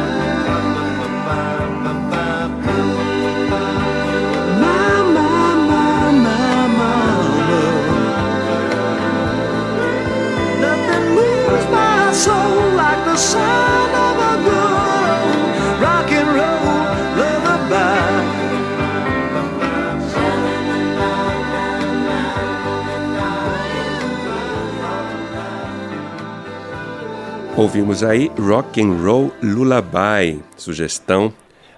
Ouvimos 27.61 28.01
aí 28.01 28.31
Rock 28.39 28.81
and 28.81 29.03
Roll 29.03 29.31
Lullaby, 29.39 30.41
sugestão 30.57 31.31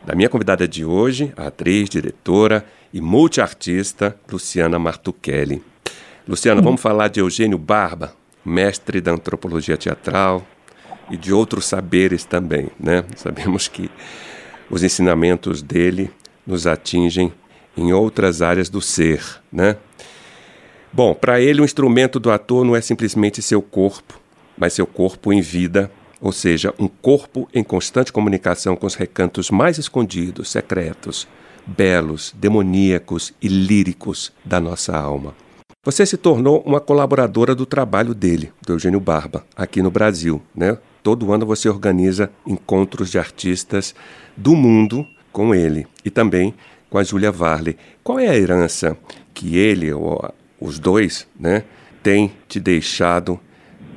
da 0.05 0.15
minha 0.15 0.29
convidada 0.29 0.65
de 0.65 0.85
hoje, 0.85 1.33
atriz, 1.35 1.89
diretora 1.89 2.65
e 2.93 3.01
multiartista 3.01 4.15
Luciana 4.31 4.79
Martuchelli. 4.79 5.61
Luciana, 6.25 6.61
vamos 6.61 6.79
falar 6.79 7.09
de 7.09 7.19
Eugênio 7.19 7.57
Barba, 7.57 8.15
mestre 8.45 9.01
da 9.01 9.11
antropologia 9.11 9.75
teatral 9.75 10.47
e 11.11 11.17
de 11.17 11.33
outros 11.33 11.65
saberes 11.65 12.23
também, 12.23 12.69
né? 12.79 13.03
Sabemos 13.17 13.67
que 13.67 13.91
os 14.69 14.83
ensinamentos 14.83 15.61
dele 15.61 16.09
nos 16.47 16.65
atingem 16.65 17.33
em 17.75 17.91
outras 17.91 18.41
áreas 18.41 18.69
do 18.69 18.79
ser, 18.79 19.21
né? 19.51 19.75
Bom, 20.93 21.13
para 21.13 21.41
ele 21.41 21.59
o 21.59 21.65
instrumento 21.65 22.21
do 22.21 22.31
ator 22.31 22.63
não 22.63 22.73
é 22.73 22.79
simplesmente 22.79 23.41
seu 23.41 23.61
corpo, 23.61 24.22
mas 24.57 24.73
seu 24.73 24.85
corpo 24.85 25.31
em 25.31 25.41
vida, 25.41 25.91
ou 26.21 26.31
seja, 26.31 26.73
um 26.79 26.87
corpo 26.87 27.47
em 27.53 27.63
constante 27.63 28.13
comunicação 28.13 28.75
com 28.75 28.85
os 28.85 28.95
recantos 28.95 29.51
mais 29.51 29.77
escondidos, 29.77 30.49
secretos, 30.49 31.27
belos, 31.65 32.33
demoníacos 32.37 33.33
e 33.41 33.47
líricos 33.47 34.31
da 34.43 34.59
nossa 34.59 34.97
alma. 34.97 35.35
Você 35.85 36.05
se 36.05 36.15
tornou 36.15 36.61
uma 36.65 36.79
colaboradora 36.79 37.53
do 37.53 37.65
trabalho 37.65 38.13
dele, 38.13 38.53
do 38.65 38.73
Eugênio 38.73 39.01
Barba, 39.01 39.45
aqui 39.55 39.81
no 39.81 39.91
Brasil, 39.91 40.41
né? 40.55 40.77
Todo 41.01 41.33
ano 41.33 41.45
você 41.45 41.67
organiza 41.67 42.31
encontros 42.47 43.11
de 43.11 43.19
artistas 43.19 43.93
do 44.37 44.55
mundo 44.55 45.05
com 45.33 45.53
ele 45.53 45.85
e 46.05 46.09
também 46.09 46.53
com 46.89 46.97
a 46.97 47.03
Julia 47.03 47.31
Varley. 47.33 47.75
Qual 48.01 48.17
é 48.17 48.29
a 48.29 48.37
herança 48.37 48.95
que 49.33 49.57
ele 49.57 49.91
ou 49.91 50.33
os 50.61 50.79
dois, 50.79 51.27
né, 51.37 51.65
têm 52.01 52.31
te 52.47 52.57
deixado 52.59 53.37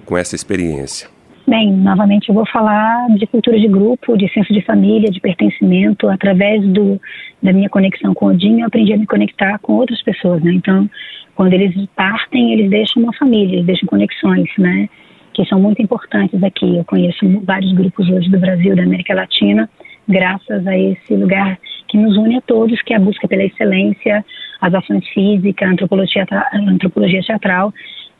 com 0.07 0.17
essa 0.17 0.35
experiência? 0.35 1.09
Bem, 1.47 1.73
novamente 1.73 2.29
eu 2.29 2.35
vou 2.35 2.45
falar 2.47 3.07
de 3.17 3.25
cultura 3.27 3.59
de 3.59 3.69
grupo, 3.69 4.17
de 4.17 4.29
senso 4.33 4.53
de 4.53 4.63
família, 4.63 5.09
de 5.11 5.21
pertencimento. 5.21 6.09
Através 6.09 6.61
do, 6.67 7.01
da 7.41 7.53
minha 7.53 7.69
conexão 7.69 8.13
com 8.15 8.27
o 8.27 8.37
Dinho, 8.37 8.61
eu 8.61 8.67
aprendi 8.67 8.93
a 8.93 8.97
me 8.97 9.07
conectar 9.07 9.59
com 9.61 9.75
outras 9.75 10.03
pessoas, 10.03 10.43
né? 10.43 10.53
Então, 10.53 10.91
quando 11.37 11.53
eles 11.53 11.73
partem, 11.95 12.53
eles 12.53 12.69
deixam 12.69 13.01
uma 13.01 13.13
família, 13.13 13.57
eles 13.57 13.67
deixam 13.67 13.87
conexões, 13.87 14.49
né? 14.59 14.89
Que 15.33 15.45
são 15.45 15.61
muito 15.61 15.81
importantes 15.81 16.43
aqui. 16.43 16.79
Eu 16.79 16.85
conheço 16.85 17.25
vários 17.45 17.73
grupos 17.73 18.09
hoje 18.09 18.29
do 18.29 18.41
Brasil, 18.41 18.75
da 18.75 18.83
América 18.83 19.15
Latina, 19.15 19.71
graças 20.09 20.67
a 20.67 20.77
esse 20.77 21.15
lugar 21.15 21.59
que 21.87 21.97
nos 21.97 22.17
une 22.17 22.39
a 22.39 22.41
todos, 22.41 22.83
que 22.83 22.93
é 22.93 22.97
a 22.97 23.01
busca 23.01 23.29
pela 23.29 23.45
excelência, 23.45 24.25
as 24.61 24.75
ações 24.75 25.07
físicas, 25.11 25.69
a 25.69 25.73
antropologia, 25.73 26.27
a 26.29 26.59
antropologia 26.59 27.23
teatral 27.23 27.73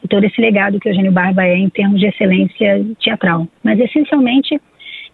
e 0.03 0.09
todo 0.09 0.25
esse 0.25 0.41
legado 0.41 0.79
que 0.79 0.89
o 0.89 0.91
Eugênio 0.91 1.13
Barba 1.13 1.45
é 1.45 1.57
em 1.57 1.69
termos 1.69 2.01
de 2.01 2.07
excelência 2.07 2.85
teatral. 3.01 3.47
Mas, 3.63 3.79
essencialmente, 3.81 4.61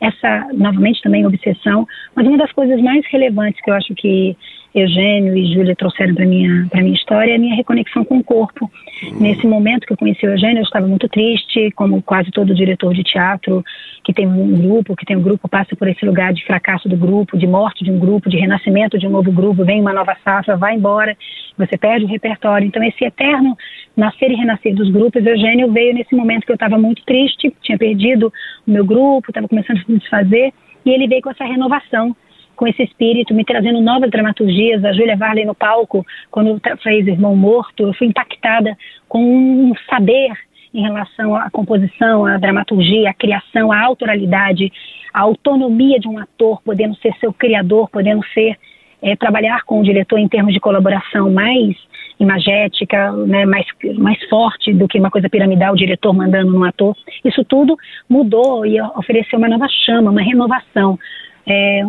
essa, 0.01 0.49
novamente, 0.53 1.01
também 1.03 1.27
obsessão, 1.27 1.87
mas 2.15 2.27
uma 2.27 2.39
das 2.39 2.53
coisas 2.53 2.81
mais 2.81 3.05
relevantes 3.07 3.61
que 3.62 3.71
eu 3.71 3.75
acho 3.75 3.95
que 3.95 4.37
Eugênio 4.75 5.37
e 5.37 5.52
Júlia 5.52 5.76
trouxeram 5.76 6.14
para 6.14 6.25
minha 6.25 6.67
para 6.71 6.83
minha 6.83 6.95
história 6.95 7.33
é 7.33 7.37
a 7.37 7.38
minha 7.38 7.55
reconexão 7.55 8.05
com 8.05 8.19
o 8.19 8.25
corpo. 8.25 8.71
Uhum. 9.02 9.21
Nesse 9.21 9.47
momento 9.47 9.87
que 9.87 9.93
eu 9.93 9.97
conheci 9.97 10.26
o 10.26 10.31
Eugênio, 10.31 10.59
eu 10.59 10.64
estava 10.64 10.87
muito 10.87 11.09
triste, 11.09 11.71
como 11.73 12.00
quase 12.02 12.31
todo 12.31 12.55
diretor 12.55 12.95
de 12.95 13.02
teatro 13.02 13.62
que 14.05 14.12
tem 14.12 14.26
um 14.26 14.57
grupo, 14.61 14.97
que 14.97 15.05
tem 15.05 15.17
um 15.17 15.23
grupo, 15.23 15.49
passa 15.49 15.76
por 15.76 15.87
esse 15.88 16.05
lugar 16.05 16.33
de 16.33 16.45
fracasso 16.45 16.88
do 16.88 16.97
grupo, 16.97 17.38
de 17.38 17.47
morte 17.47 17.85
de 17.85 17.91
um 17.91 17.99
grupo, 17.99 18.29
de 18.29 18.37
renascimento 18.37 18.99
de 18.99 19.07
um 19.07 19.11
novo 19.11 19.31
grupo, 19.31 19.64
vem 19.64 19.81
uma 19.81 19.93
nova 19.93 20.17
safra, 20.25 20.57
vai 20.57 20.75
embora, 20.75 21.17
você 21.57 21.76
perde 21.76 22.05
o 22.05 22.09
repertório. 22.09 22.67
Então, 22.67 22.83
esse 22.83 23.05
eterno 23.05 23.57
nascer 23.97 24.31
e 24.31 24.35
renascer 24.35 24.75
dos 24.75 24.91
grupos, 24.91 25.25
Eugênio 25.25 25.71
veio 25.71 25.95
nesse 25.95 26.14
momento 26.14 26.45
que 26.45 26.52
eu 26.52 26.57
estava 26.57 26.79
muito 26.79 27.05
triste, 27.05 27.55
tinha 27.62 27.79
perdido 27.79 28.33
o 28.67 28.71
meu 28.71 28.85
grupo, 28.85 29.31
estava 29.31 29.47
começando 29.47 29.79
a 29.79 29.85
se 29.85 29.99
desfazer, 29.99 30.52
e 30.85 30.91
ele 30.91 31.07
veio 31.07 31.23
com 31.23 31.31
essa 31.31 31.45
renovação 31.45 32.17
com 32.56 32.66
esse 32.66 32.82
espírito, 32.82 33.35
me 33.35 33.44
trazendo 33.44 33.80
novas 33.80 34.11
dramaturgias. 34.11 34.85
A 34.85 34.92
Júlia 34.92 35.16
Varley 35.16 35.44
no 35.44 35.54
palco, 35.54 36.04
quando 36.30 36.61
fez 36.82 37.06
Irmão 37.06 37.35
Morto, 37.37 37.85
eu 37.85 37.94
fui 37.94 38.06
impactada 38.06 38.76
com 39.09 39.23
um 39.23 39.73
saber 39.88 40.32
em 40.75 40.82
relação 40.82 41.35
à 41.35 41.50
composição, 41.50 42.25
à 42.25 42.38
dramaturgia, 42.38 43.11
à 43.11 43.14
criação, 43.14 43.71
à 43.71 43.80
autoralidade, 43.82 44.73
à 45.12 45.21
autonomia 45.21 45.99
de 45.99 46.09
um 46.09 46.18
ator, 46.18 46.62
podendo 46.62 46.97
ser 46.97 47.12
seu 47.21 47.32
criador, 47.32 47.90
podendo 47.90 48.25
ser 48.32 48.56
é, 49.02 49.16
trabalhar 49.16 49.64
com 49.64 49.80
o 49.80 49.85
diretor 49.85 50.18
em 50.18 50.28
termos 50.28 50.54
de 50.54 50.61
colaboração 50.61 51.30
mais 51.30 51.76
imagética, 52.18 53.11
né, 53.26 53.44
mais, 53.44 53.66
mais 53.99 54.23
forte 54.28 54.73
do 54.73 54.87
que 54.87 54.99
uma 54.99 55.11
coisa 55.11 55.28
piramidal, 55.28 55.75
o 55.75 55.76
diretor 55.76 56.12
mandando 56.12 56.52
no 56.52 56.64
ator. 56.64 56.97
Isso 57.25 57.44
tudo 57.44 57.76
mudou 58.09 58.64
e 58.64 58.80
ofereceu 58.80 59.38
uma 59.38 59.49
nova 59.49 59.66
chama, 59.85 60.11
uma 60.11 60.23
renovação 60.23 60.99
é, 61.47 61.83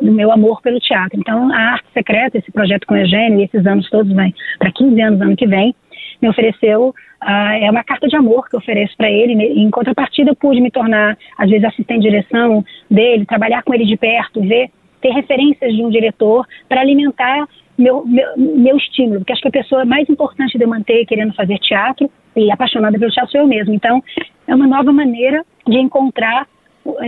do 0.00 0.12
meu 0.12 0.30
amor 0.32 0.60
pelo 0.60 0.78
teatro. 0.80 1.18
Então, 1.18 1.52
a 1.52 1.72
Arte 1.72 1.86
Secreta, 1.92 2.38
esse 2.38 2.50
projeto 2.52 2.86
com 2.86 2.94
o 2.94 2.98
Eugênio, 2.98 3.44
esses 3.44 3.66
anos 3.66 3.88
todos, 3.90 4.12
vem 4.12 4.34
para 4.58 4.72
15 4.72 5.00
anos 5.00 5.20
ano 5.20 5.36
que 5.36 5.46
vem, 5.46 5.74
me 6.20 6.28
ofereceu, 6.28 6.94
uh, 7.22 7.52
é 7.60 7.70
uma 7.70 7.82
carta 7.82 8.06
de 8.06 8.16
amor 8.16 8.48
que 8.48 8.54
eu 8.54 8.60
ofereço 8.60 8.96
para 8.96 9.10
ele. 9.10 9.32
Em 9.32 9.70
contrapartida, 9.70 10.30
eu 10.30 10.36
pude 10.36 10.60
me 10.60 10.70
tornar, 10.70 11.16
às 11.36 11.50
vezes, 11.50 11.64
assistente 11.64 12.02
de 12.02 12.10
direção 12.10 12.64
dele, 12.90 13.26
trabalhar 13.26 13.62
com 13.62 13.74
ele 13.74 13.84
de 13.84 13.96
perto, 13.96 14.40
ver, 14.40 14.70
ter 15.00 15.10
referências 15.10 15.74
de 15.74 15.84
um 15.84 15.90
diretor 15.90 16.46
para 16.68 16.80
alimentar 16.80 17.48
meu, 17.76 18.04
meu, 18.06 18.26
meu 18.36 18.76
estímulo, 18.76 19.20
porque 19.20 19.32
acho 19.32 19.42
que 19.42 19.48
a 19.48 19.52
pessoa 19.52 19.84
mais 19.84 20.08
importante 20.08 20.56
de 20.56 20.62
eu 20.62 20.68
manter 20.68 21.04
querendo 21.06 21.34
fazer 21.34 21.58
teatro 21.58 22.10
e 22.36 22.50
apaixonada 22.52 22.98
pelo 22.98 23.10
teatro 23.10 23.32
sou 23.32 23.40
eu 23.40 23.46
mesmo. 23.46 23.74
Então, 23.74 24.02
é 24.46 24.54
uma 24.54 24.66
nova 24.66 24.92
maneira 24.92 25.44
de 25.66 25.78
encontrar 25.78 26.46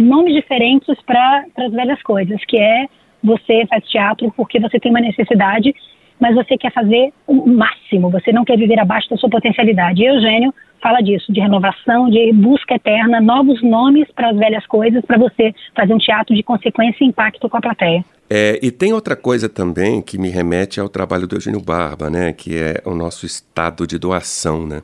nomes 0.01 0.35
diferentes 0.35 0.97
para 1.03 1.45
as 1.57 1.73
velhas 1.73 2.03
coisas, 2.03 2.41
que 2.47 2.57
é 2.57 2.87
você 3.23 3.67
faz 3.67 3.85
teatro 3.89 4.33
porque 4.37 4.61
você 4.61 4.79
tem 4.79 4.91
uma 4.91 5.01
necessidade, 5.01 5.75
mas 6.21 6.35
você 6.35 6.57
quer 6.57 6.73
fazer 6.73 7.13
o 7.27 7.47
máximo, 7.47 8.11
você 8.11 8.33
não 8.33 8.45
quer 8.45 8.57
viver 8.57 8.79
abaixo 8.79 9.09
da 9.11 9.17
sua 9.17 9.31
potencialidade. 9.31 10.03
E 10.03 10.07
Eugênio 10.07 10.55
fala 10.81 11.01
disso, 11.01 11.33
de 11.33 11.41
renovação, 11.41 12.11
de 12.11 12.31
busca 12.33 12.75
eterna, 12.75 13.21
novos 13.21 13.63
nomes 13.63 14.07
para 14.15 14.31
as 14.31 14.37
velhas 14.37 14.67
coisas, 14.67 15.03
para 15.05 15.19
você 15.19 15.55
fazer 15.75 15.95
um 15.95 15.99
teatro 15.99 16.35
de 16.35 16.43
consequência 16.43 17.03
e 17.03 17.09
impacto 17.09 17.49
com 17.49 17.57
a 17.57 17.61
plateia. 17.61 18.05
É, 18.29 18.59
e 18.63 18.71
tem 18.71 18.93
outra 18.93 19.17
coisa 19.17 19.49
também 19.49 20.03
que 20.03 20.19
me 20.19 20.29
remete 20.29 20.79
ao 20.79 20.89
trabalho 20.89 21.27
do 21.27 21.37
Eugênio 21.37 21.61
Barba, 21.61 22.11
né, 22.11 22.33
que 22.33 22.57
é 22.57 22.83
o 22.85 22.95
nosso 22.95 23.25
estado 23.25 23.87
de 23.87 23.99
doação, 23.99 24.67
né? 24.67 24.83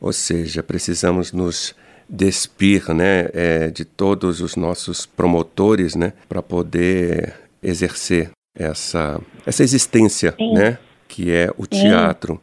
Ou 0.00 0.12
seja, 0.12 0.62
precisamos 0.62 1.32
nos 1.32 1.74
despir, 2.10 2.92
né, 2.92 3.28
é, 3.32 3.68
de 3.68 3.84
todos 3.84 4.40
os 4.40 4.56
nossos 4.56 5.06
promotores, 5.06 5.94
né, 5.94 6.12
para 6.28 6.42
poder 6.42 7.34
exercer 7.62 8.30
essa 8.58 9.20
essa 9.46 9.62
existência, 9.62 10.32
Sim. 10.32 10.52
né, 10.54 10.78
que 11.08 11.30
é 11.30 11.50
o 11.56 11.66
teatro. 11.66 12.40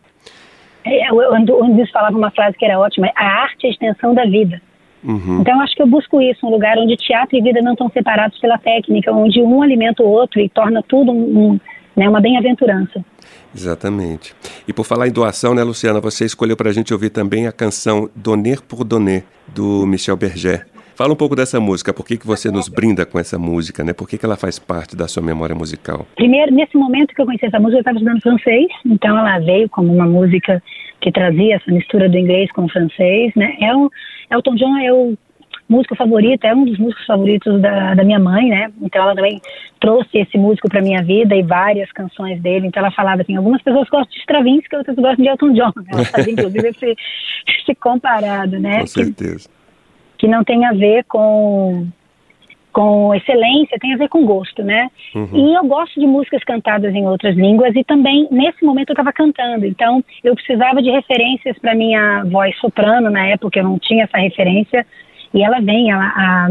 É, 0.86 1.12
o 1.12 1.64
Andes 1.64 1.92
falava 1.92 2.18
uma 2.18 2.32
frase 2.32 2.58
que 2.58 2.64
era 2.64 2.80
ótima: 2.80 3.12
a 3.16 3.26
arte 3.26 3.66
é 3.66 3.68
a 3.68 3.72
extensão 3.72 4.14
da 4.14 4.24
vida. 4.24 4.62
Uhum. 5.04 5.42
Então, 5.42 5.62
acho 5.62 5.76
que 5.76 5.82
eu 5.82 5.88
busco 5.88 6.22
isso, 6.22 6.46
um 6.46 6.50
lugar 6.50 6.78
onde 6.78 6.96
teatro 6.96 7.38
e 7.38 7.42
vida 7.42 7.62
não 7.62 7.74
estão 7.74 7.90
separados 7.90 8.40
pela 8.40 8.58
técnica, 8.58 9.12
onde 9.12 9.42
um 9.42 9.62
alimenta 9.62 10.02
o 10.02 10.10
outro 10.10 10.42
e 10.42 10.50
torna 10.50 10.82
tudo 10.82 11.12
um, 11.12 11.52
um, 11.52 11.60
né, 11.96 12.10
uma 12.10 12.20
bem-aventurança. 12.20 13.04
Exatamente. 13.56 14.36
E 14.68 14.74
por 14.74 14.86
falar 14.86 15.08
em 15.08 15.12
doação, 15.12 15.54
né, 15.54 15.63
Luciana, 15.63 16.00
você 16.00 16.25
escolheu 16.25 16.56
para 16.56 16.70
a 16.70 16.74
gente 16.74 16.94
ouvir 16.94 17.10
também 17.10 17.48
a 17.48 17.51
canção 17.51 18.10
Donner 18.16 18.62
por 18.62 18.84
Donner, 18.84 19.24
do 19.48 19.86
Michel 19.86 20.18
Berger. 20.18 20.68
Fala 20.96 21.13
um 21.13 21.16
pouco 21.16 21.36
dessa 21.36 21.60
música, 21.60 21.94
por 21.94 22.04
que, 22.08 22.18
que 22.18 22.25
você 22.25 22.50
nos 22.50 22.68
brinda 22.68 23.06
com 23.06 23.20
essa 23.20 23.38
música, 23.38 23.84
né? 23.84 23.94
Por 23.94 24.10
que, 24.10 24.18
que 24.18 24.25
ela 24.25 24.36
faz 24.36 24.58
parte 24.58 24.96
da 24.96 25.08
sua 25.08 25.22
memória 25.22 25.54
musical? 25.54 26.08
Primeiro, 26.16 26.51
nesse 26.51 26.75
momento 26.75 27.13
que 27.13 27.22
eu 27.22 27.25
conheci 27.27 27.46
essa 27.46 27.60
música, 27.60 27.77
eu 27.77 27.82
estava 27.82 27.98
estudando 27.98 28.20
francês, 28.20 28.68
então 28.84 29.16
ela 29.16 29.38
veio 29.38 29.70
como 29.70 29.94
uma 29.94 30.08
música 30.08 30.62
que 31.00 31.12
trazia 31.12 31.57
essa 31.57 31.72
mistura 31.72 32.10
do 32.10 32.18
inglês 32.18 32.51
com 32.51 32.66
o 32.66 32.70
francês, 32.70 33.31
né? 33.36 33.55
É 33.62 33.75
o 33.75 33.92
Elton 34.31 34.55
John 34.55 34.77
é 34.77 34.92
o 34.92 35.16
músico 35.70 35.96
favorito, 35.96 36.46
é 36.46 36.53
um 36.53 36.66
dos 36.66 36.77
músicos 36.77 37.06
favoritos 37.06 37.62
da, 37.62 37.94
da 37.94 38.03
minha 38.03 38.20
mãe, 38.20 38.50
né? 38.50 38.72
Então 38.82 39.01
ela 39.01 39.16
também 39.16 39.42
trouxe 39.80 40.18
esse 40.18 40.38
músico 40.38 40.70
para 40.70 40.82
minha 40.82 41.03
vida 41.03 41.36
e 41.36 41.44
várias 41.44 41.92
canções 41.92 42.42
dele. 42.42 42.68
Então 42.68 42.82
ela 42.82 42.92
falava 42.92 43.22
assim, 43.22 43.36
algumas 43.36 43.62
pessoas 43.62 43.90
gostam 43.90 44.12
de 44.12 44.20
Stravinsky, 44.20 44.75
outras 44.75 44.96
gostam 44.96 45.24
de 45.24 45.30
Elton 45.30 45.53
John. 45.53 45.74
Ela 45.92 46.06
fazia 46.06 46.34
inclusive 46.34 46.68
esse, 46.70 46.96
esse 47.60 47.75
comparado, 47.75 48.60
né? 48.60 48.80
Com 48.80 48.88
certeza. 48.88 49.50
Que, 50.18 50.25
que 50.25 50.27
não 50.27 50.44
tem 50.44 50.66
a 50.66 50.72
ver 50.72 51.03
com 51.06 51.88
com 52.77 53.12
excelência, 53.16 53.80
tem 53.80 53.96
a 53.96 53.98
ver 53.98 54.08
com 54.08 54.24
gosto, 54.24 54.62
né? 54.62 54.92
Uhum. 55.16 55.30
E 55.34 55.56
eu 55.56 55.66
gosto 55.66 56.00
de 56.00 56.06
músicas 56.06 56.44
cantadas 56.44 56.94
em 56.94 57.08
outras 57.08 57.36
línguas 57.36 57.75
e 57.75 57.84
também 57.84 58.27
nesse 58.30 58.64
momento 58.64 58.90
eu 58.90 58.94
estava 58.94 59.12
cantando, 59.12 59.66
então 59.66 60.03
eu 60.24 60.36
precisava 60.36 60.80
de 60.80 60.92
referências 60.92 61.58
para 61.58 61.74
minha 61.74 62.24
voz 62.25 62.56
soprano 62.60 63.10
na 63.10 63.30
época 63.30 63.58
eu 63.58 63.64
não 63.64 63.80
tinha 63.80 64.03
essa 64.03 64.20
referência 64.20 64.86
e 65.38 65.44
ela 65.44 65.60
vem, 65.62 65.92
ela, 65.92 66.06
a 66.06 66.48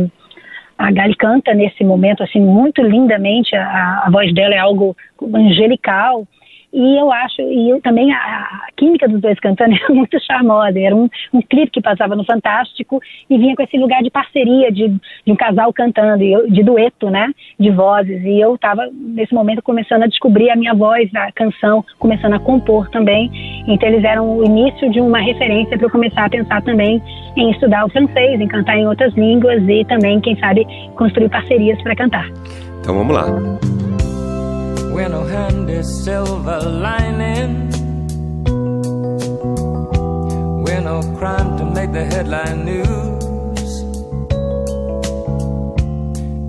a 0.79 0.91
Gali 0.93 1.17
canta 1.17 1.55
nesse 1.55 1.83
momento 1.83 2.23
assim 2.23 2.41
muito 2.41 2.83
lindamente, 2.83 3.57
a, 3.57 4.03
a 4.05 4.11
voz 4.11 4.33
dela 4.35 4.55
é 4.55 4.59
algo 4.59 4.95
angelical 5.35 6.27
e 6.77 7.01
eu 7.01 7.11
acho, 7.11 7.41
e 7.41 7.71
eu, 7.71 7.81
também 7.81 8.13
a, 8.13 8.19
a, 8.19 8.67
química 8.77 9.09
dos 9.09 9.19
dois 9.19 9.41
cantando 9.41 9.73
era 9.83 9.95
muito 9.95 10.23
charmosa. 10.23 10.79
Era 10.79 10.95
um, 10.95 11.09
um 11.33 11.41
clipe 11.41 11.73
que 11.73 11.81
passava 11.81 12.15
no 12.15 12.23
Fantástico 12.23 13.01
e 13.31 13.39
vinha 13.39 13.57
com 13.57 13.63
esse 13.63 13.79
lugar 13.79 14.03
de 14.03 14.11
parceria, 14.11 14.71
de, 14.71 14.89
de 14.89 15.33
um 15.33 15.37
casal 15.37 15.73
cantando, 15.73 16.23
eu, 16.23 16.47
de 16.51 16.63
dueto, 16.63 17.09
né? 17.09 17.31
De 17.59 17.71
vozes. 17.71 18.23
E 18.23 18.39
eu 18.39 18.57
estava, 18.57 18.91
nesse 18.93 19.33
momento, 19.33 19.63
começando 19.63 20.03
a 20.03 20.07
descobrir 20.07 20.51
a 20.51 20.57
minha 20.57 20.75
voz, 20.75 21.09
a 21.15 21.33
canção, 21.33 21.83
começando 21.99 22.35
a 22.35 22.39
compor 22.39 22.91
também. 22.91 23.31
Então, 23.67 23.89
eles 23.89 24.05
eram 24.05 24.37
o 24.37 24.45
início 24.45 24.91
de 24.91 25.01
uma 25.01 25.19
referência 25.19 25.79
para 25.79 25.87
eu 25.87 25.91
começar 25.91 26.27
a 26.27 26.31
pensar 26.31 26.63
também 26.63 27.03
em 27.39 27.51
estudar 27.53 27.87
o 27.87 27.89
francês, 27.89 28.39
em 28.39 28.49
cantar 28.49 28.77
em 28.77 28.87
outras 28.87 29.15
línguas 29.15 29.67
e 29.67 29.83
também, 29.87 30.21
quem 30.21 30.39
sabe, 30.39 30.67
construir 30.95 31.31
parcerias 31.31 31.81
para 31.83 31.97
cantar. 31.97 32.29
Então, 32.81 32.95
vamos 32.95 33.15
lá. 33.15 33.25
Wear 34.97 35.11
no 35.11 35.25
handy 35.25 35.83
silver 35.83 36.59
lining. 36.59 37.69
We're 40.65 40.81
no 40.81 41.03
crime 41.19 41.59
to 41.59 41.65
make 41.67 41.93
the 41.93 42.05
headline 42.13 42.65
news. 42.65 43.71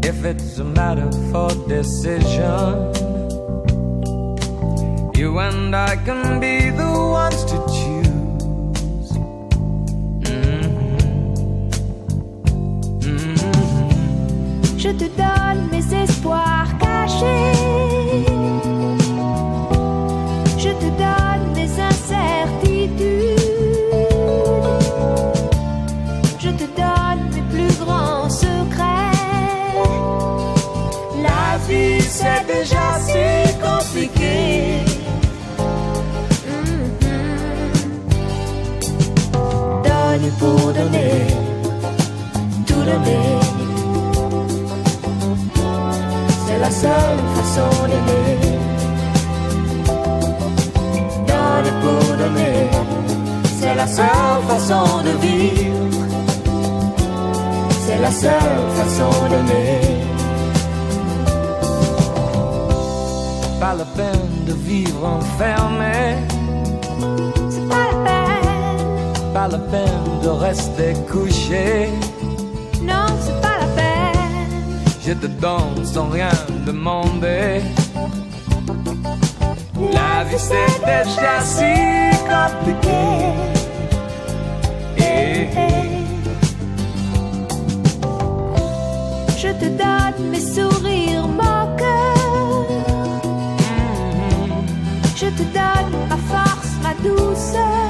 If 0.09 0.23
it's 0.23 0.59
a 0.59 0.63
matter 0.63 1.11
for 1.29 1.49
decision, 1.67 2.71
you 5.19 5.39
and 5.39 5.75
I 5.75 5.97
can 6.05 6.39
be 6.39 6.69
the 6.69 6.91
ones 7.21 7.43
to 7.51 7.57
choose. 7.75 9.09
Mm-hmm. 10.23 10.97
Mm-hmm. 13.03 14.77
Je 14.77 14.93
te 14.93 15.26
c'est 53.59 53.75
la 53.75 53.87
seule 53.87 54.41
façon 54.47 55.03
de 55.03 55.11
vivre. 55.25 56.05
C'est 57.85 57.99
la 57.99 58.11
seule 58.11 58.69
façon 58.75 59.11
d'aimer. 59.29 59.81
Pas 63.59 63.73
la 63.73 63.85
peine 63.85 64.45
de 64.45 64.53
vivre 64.53 65.05
enfermé 65.05 66.17
pas 69.37 69.47
la 69.47 69.59
peine 69.59 70.09
de 70.23 70.29
rester 70.29 70.93
couché. 71.11 71.89
Je 75.07 75.13
te 75.13 75.27
donne 75.27 75.85
sans 75.85 76.09
rien 76.09 76.31
demander. 76.65 77.61
La 79.93 80.25
vie 80.25 80.35
c'est 80.37 80.79
déjà 80.85 81.39
si 81.55 81.73
compliqué. 82.27 83.03
Eh, 84.97 85.47
eh. 85.55 85.77
Je 89.37 89.47
te 89.47 89.67
donne 89.81 90.29
mes 90.29 90.41
sourires, 90.41 91.25
mon 91.25 91.77
cœur. 91.77 92.65
Je 95.15 95.27
te 95.27 95.43
donne 95.57 95.93
ma 96.09 96.17
force, 96.31 96.71
ma 96.83 96.93
douceur. 97.01 97.87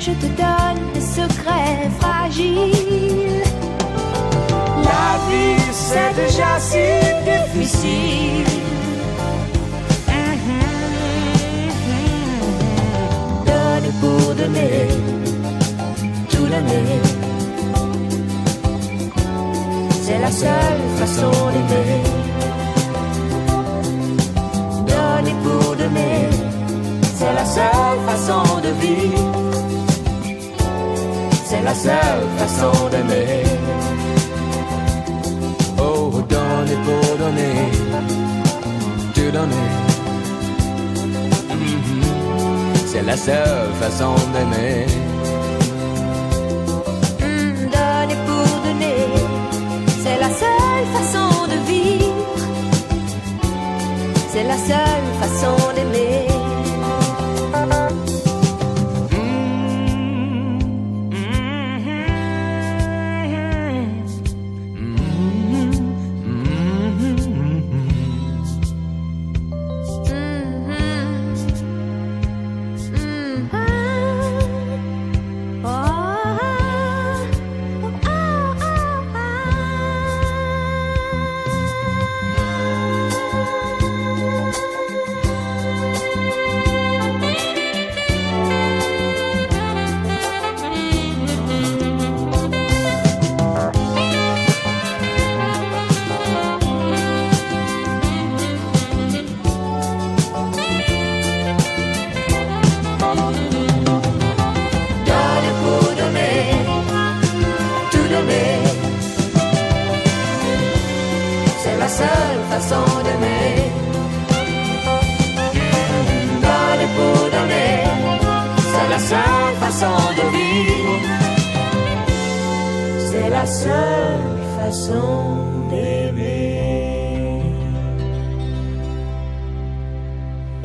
je 0.00 0.12
te 0.12 0.28
donne 0.40 0.92
des 0.94 1.00
secrets 1.02 1.90
fragiles. 2.00 3.45
La 4.88 5.08
vie 5.28 5.66
c'est 5.72 6.14
déjà 6.22 6.58
si 6.58 6.86
difficile. 7.30 8.46
Donner 13.46 13.92
pour 14.00 14.34
donner, 14.34 14.88
tout 16.30 16.46
donner. 16.54 17.00
C'est 20.02 20.18
la 20.18 20.30
seule 20.30 20.82
façon 20.98 21.32
d'aimer. 21.52 22.02
Donner 24.90 25.36
pour 25.44 25.76
donner, 25.76 26.18
c'est 27.18 27.34
la 27.40 27.44
seule 27.44 28.00
façon 28.10 28.44
de 28.66 28.70
vivre. 28.80 29.30
C'est 31.44 31.62
la 31.62 31.74
seule 31.74 32.26
façon 32.38 32.88
d'aimer. 32.90 33.35
Mhm. 39.44 39.52
C'est 42.86 43.02
la 43.02 43.16
seule 43.16 43.72
façon 43.80 44.14
d'aimer. 44.32 44.86
Hmm, 47.20 47.68
donner 47.74 48.16
pour 48.26 48.48
donner, 48.64 49.04
c'est 50.02 50.18
la 50.18 50.30
seule 50.42 50.86
façon 50.96 51.28
de 51.52 51.58
vivre. 51.70 52.40
C'est 54.30 54.44
la 54.44 54.56
seule 54.56 55.08
façon 55.20 55.56
d'aimer. 55.74 56.26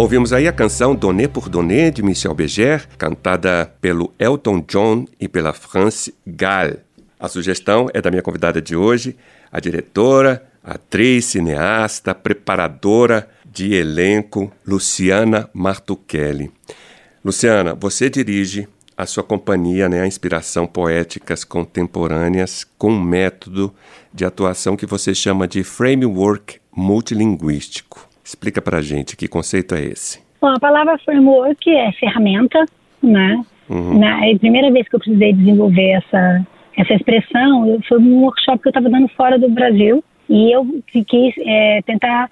Ouvimos 0.02 0.34
aí 0.34 0.48
a 0.48 0.52
canção 0.52 0.96
Donné 0.96 1.28
pour 1.28 1.48
Donné, 1.48 1.92
de 1.92 2.02
Michel 2.02 2.34
Berger, 2.34 2.88
cantada 2.98 3.72
pelo 3.80 4.12
Elton 4.18 4.66
John 4.68 5.06
e 5.20 5.28
pela 5.28 5.54
France 5.54 6.12
Gall. 6.26 6.78
A 7.20 7.28
sugestão 7.28 7.88
é 7.94 8.02
da 8.02 8.10
minha 8.10 8.24
convidada 8.24 8.60
de 8.60 8.76
hoje, 8.76 9.16
a 9.52 9.60
diretora, 9.60 10.44
atriz, 10.64 11.26
cineasta, 11.26 12.16
preparadora 12.16 13.30
de 13.46 13.76
elenco, 13.76 14.52
Luciana 14.66 15.48
Martuchelli. 15.54 16.52
Luciana, 17.24 17.76
você 17.76 18.10
dirige 18.10 18.68
a 18.98 19.06
sua 19.06 19.22
companhia, 19.22 19.88
né, 19.88 20.02
a 20.02 20.08
Inspiração 20.08 20.66
Poéticas 20.66 21.44
Contemporâneas, 21.44 22.66
com 22.76 22.92
um 22.92 23.00
método 23.00 23.72
de 24.14 24.26
atuação 24.26 24.76
que 24.76 24.86
você 24.86 25.14
chama 25.16 25.48
de 25.48 25.64
framework 25.64 26.60
multilinguístico. 26.76 28.08
Explica 28.24 28.62
pra 28.62 28.82
gente 28.82 29.16
que 29.18 29.28
conceito 29.28 29.76
é 29.76 29.84
esse. 29.84 30.20
Bom, 30.42 30.50
a 30.50 30.60
palavra 30.60 30.98
framework 31.00 31.70
é 31.70 31.92
ferramenta, 31.94 32.66
né? 33.02 33.44
Na 33.70 34.26
é 34.28 34.34
a 34.34 34.40
primeira 34.40 34.70
vez 34.72 34.88
que 34.88 34.96
eu 34.96 35.00
precisei 35.00 35.34
desenvolver 35.34 35.92
essa, 35.92 36.46
essa 36.78 36.94
expressão 36.94 37.68
eu- 37.68 37.82
foi 37.88 38.00
num 38.00 38.24
workshop 38.24 38.60
que 38.62 38.68
eu 38.68 38.72
estava 38.72 38.90
dando 38.90 39.08
fora 39.10 39.40
do 39.40 39.50
Brasil 39.50 40.04
e 40.30 40.52
eu 40.56 40.66
quis 40.92 41.34
é, 41.40 41.82
tentar 41.86 42.30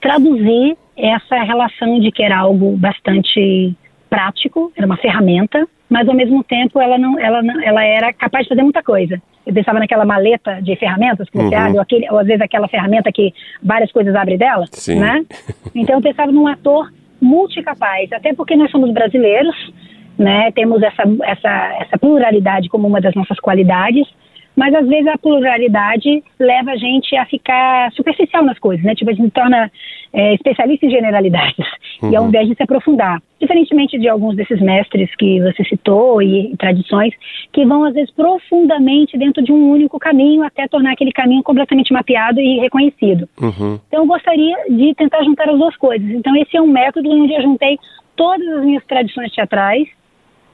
traduzir 0.00 0.76
essa 0.96 1.42
relação 1.42 1.98
de 2.00 2.10
que 2.10 2.22
era 2.22 2.38
algo 2.38 2.76
bastante 2.76 3.74
prático, 4.12 4.70
era 4.76 4.84
uma 4.84 4.98
ferramenta, 4.98 5.66
mas 5.88 6.06
ao 6.06 6.14
mesmo 6.14 6.44
tempo 6.44 6.78
ela 6.78 6.98
não, 6.98 7.18
ela 7.18 7.42
não, 7.42 7.62
ela 7.62 7.82
era 7.82 8.12
capaz 8.12 8.44
de 8.44 8.50
fazer 8.50 8.62
muita 8.62 8.82
coisa. 8.82 9.20
Eu 9.46 9.54
pensava 9.54 9.78
naquela 9.78 10.04
maleta 10.04 10.60
de 10.60 10.76
ferramentas 10.76 11.30
que 11.30 11.38
você 11.38 11.54
Uhum. 11.54 11.60
abre, 11.62 11.76
ou, 11.76 11.80
aquele, 11.80 12.10
ou 12.10 12.18
às 12.18 12.26
vezes 12.26 12.42
aquela 12.42 12.68
ferramenta 12.68 13.10
que 13.10 13.32
várias 13.62 13.90
coisas 13.90 14.14
abrem 14.14 14.36
dela, 14.36 14.66
Sim. 14.70 15.00
né? 15.00 15.24
Então 15.74 15.96
eu 15.96 16.02
pensava 16.02 16.30
num 16.30 16.46
ator 16.46 16.92
multicapaz, 17.20 18.12
até 18.12 18.34
porque 18.34 18.54
nós 18.54 18.70
somos 18.70 18.92
brasileiros, 18.92 19.56
né? 20.18 20.52
Temos 20.52 20.82
essa, 20.82 21.04
essa, 21.24 21.76
essa 21.80 21.98
pluralidade 21.98 22.68
como 22.68 22.86
uma 22.86 23.00
das 23.00 23.14
nossas 23.14 23.40
qualidades, 23.40 24.06
mas 24.56 24.74
às 24.74 24.86
vezes 24.86 25.06
a 25.06 25.18
pluralidade 25.18 26.22
leva 26.38 26.72
a 26.72 26.76
gente 26.76 27.16
a 27.16 27.24
ficar 27.26 27.90
superficial 27.92 28.44
nas 28.44 28.58
coisas, 28.58 28.84
né? 28.84 28.94
Tipo, 28.94 29.10
a 29.10 29.14
gente 29.14 29.26
se 29.26 29.30
torna 29.30 29.70
é, 30.12 30.34
especialista 30.34 30.86
em 30.86 30.90
generalidades, 30.90 31.66
e 32.02 32.14
ao 32.14 32.28
invés 32.28 32.48
de 32.48 32.54
se 32.54 32.62
aprofundar. 32.62 33.22
Diferentemente 33.40 33.98
de 33.98 34.08
alguns 34.08 34.36
desses 34.36 34.60
mestres 34.60 35.14
que 35.16 35.40
você 35.40 35.64
citou 35.64 36.22
e, 36.22 36.52
e 36.52 36.56
tradições, 36.56 37.12
que 37.52 37.64
vão 37.64 37.84
às 37.84 37.94
vezes 37.94 38.10
profundamente 38.12 39.18
dentro 39.18 39.42
de 39.42 39.52
um 39.52 39.70
único 39.70 39.98
caminho 39.98 40.44
até 40.44 40.68
tornar 40.68 40.92
aquele 40.92 41.12
caminho 41.12 41.42
completamente 41.42 41.92
mapeado 41.92 42.40
e 42.40 42.60
reconhecido. 42.60 43.28
Uhum. 43.40 43.80
Então, 43.88 44.02
eu 44.02 44.06
gostaria 44.06 44.56
de 44.68 44.94
tentar 44.94 45.24
juntar 45.24 45.48
as 45.48 45.58
duas 45.58 45.76
coisas. 45.76 46.08
Então, 46.10 46.36
esse 46.36 46.56
é 46.56 46.60
um 46.60 46.68
método 46.68 47.10
onde 47.10 47.32
eu 47.32 47.42
juntei 47.42 47.78
todas 48.14 48.46
as 48.46 48.64
minhas 48.64 48.84
tradições 48.84 49.32
teatrais 49.32 49.88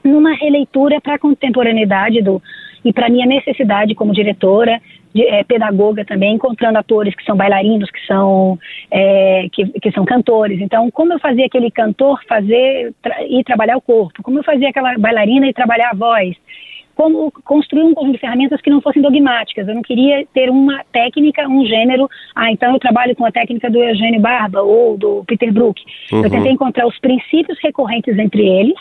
numa 0.03 0.33
releitura 0.33 0.99
para 1.01 1.15
a 1.15 1.19
contemporaneidade 1.19 2.21
do 2.21 2.41
e 2.83 2.93
para 2.93 3.09
minha 3.09 3.25
necessidade 3.25 3.93
como 3.93 4.13
diretora, 4.13 4.81
de, 5.13 5.23
eh, 5.23 5.43
pedagoga 5.43 6.05
também, 6.05 6.35
encontrando 6.35 6.77
atores 6.77 7.15
que 7.15 7.23
são 7.23 7.35
bailarinos, 7.35 7.89
que 7.89 8.05
são 8.05 8.57
eh, 8.91 9.47
que, 9.51 9.65
que 9.65 9.91
são 9.91 10.05
cantores. 10.05 10.61
Então, 10.61 10.89
como 10.91 11.13
eu 11.13 11.19
fazia 11.19 11.45
aquele 11.45 11.71
cantor 11.71 12.21
fazer 12.27 12.93
tra 13.01 13.23
e 13.27 13.43
trabalhar 13.43 13.77
o 13.77 13.81
corpo, 13.81 14.21
como 14.23 14.39
eu 14.39 14.43
fazia 14.43 14.69
aquela 14.69 14.97
bailarina 14.97 15.47
e 15.47 15.53
trabalhar 15.53 15.89
a 15.91 15.95
voz, 15.95 16.35
como 16.95 17.31
construir 17.31 17.83
um 17.83 17.93
conjunto 17.93 18.13
de 18.13 18.19
ferramentas 18.19 18.61
que 18.61 18.69
não 18.69 18.81
fossem 18.81 19.01
dogmáticas. 19.01 19.67
Eu 19.67 19.73
não 19.73 19.81
queria 19.81 20.25
ter 20.33 20.49
uma 20.49 20.83
técnica, 20.91 21.47
um 21.47 21.65
gênero. 21.65 22.09
Ah, 22.35 22.51
então 22.51 22.73
eu 22.73 22.79
trabalho 22.79 23.15
com 23.15 23.25
a 23.25 23.31
técnica 23.31 23.69
do 23.69 23.81
Eugênio 23.81 24.19
Barba 24.19 24.61
ou 24.61 24.97
do 24.97 25.23
Peter 25.25 25.51
Brook. 25.51 25.81
Uhum. 26.11 26.23
Eu 26.23 26.29
tentei 26.29 26.51
encontrar 26.51 26.85
os 26.85 26.99
princípios 26.99 27.57
recorrentes 27.63 28.17
entre 28.19 28.45
eles 28.45 28.77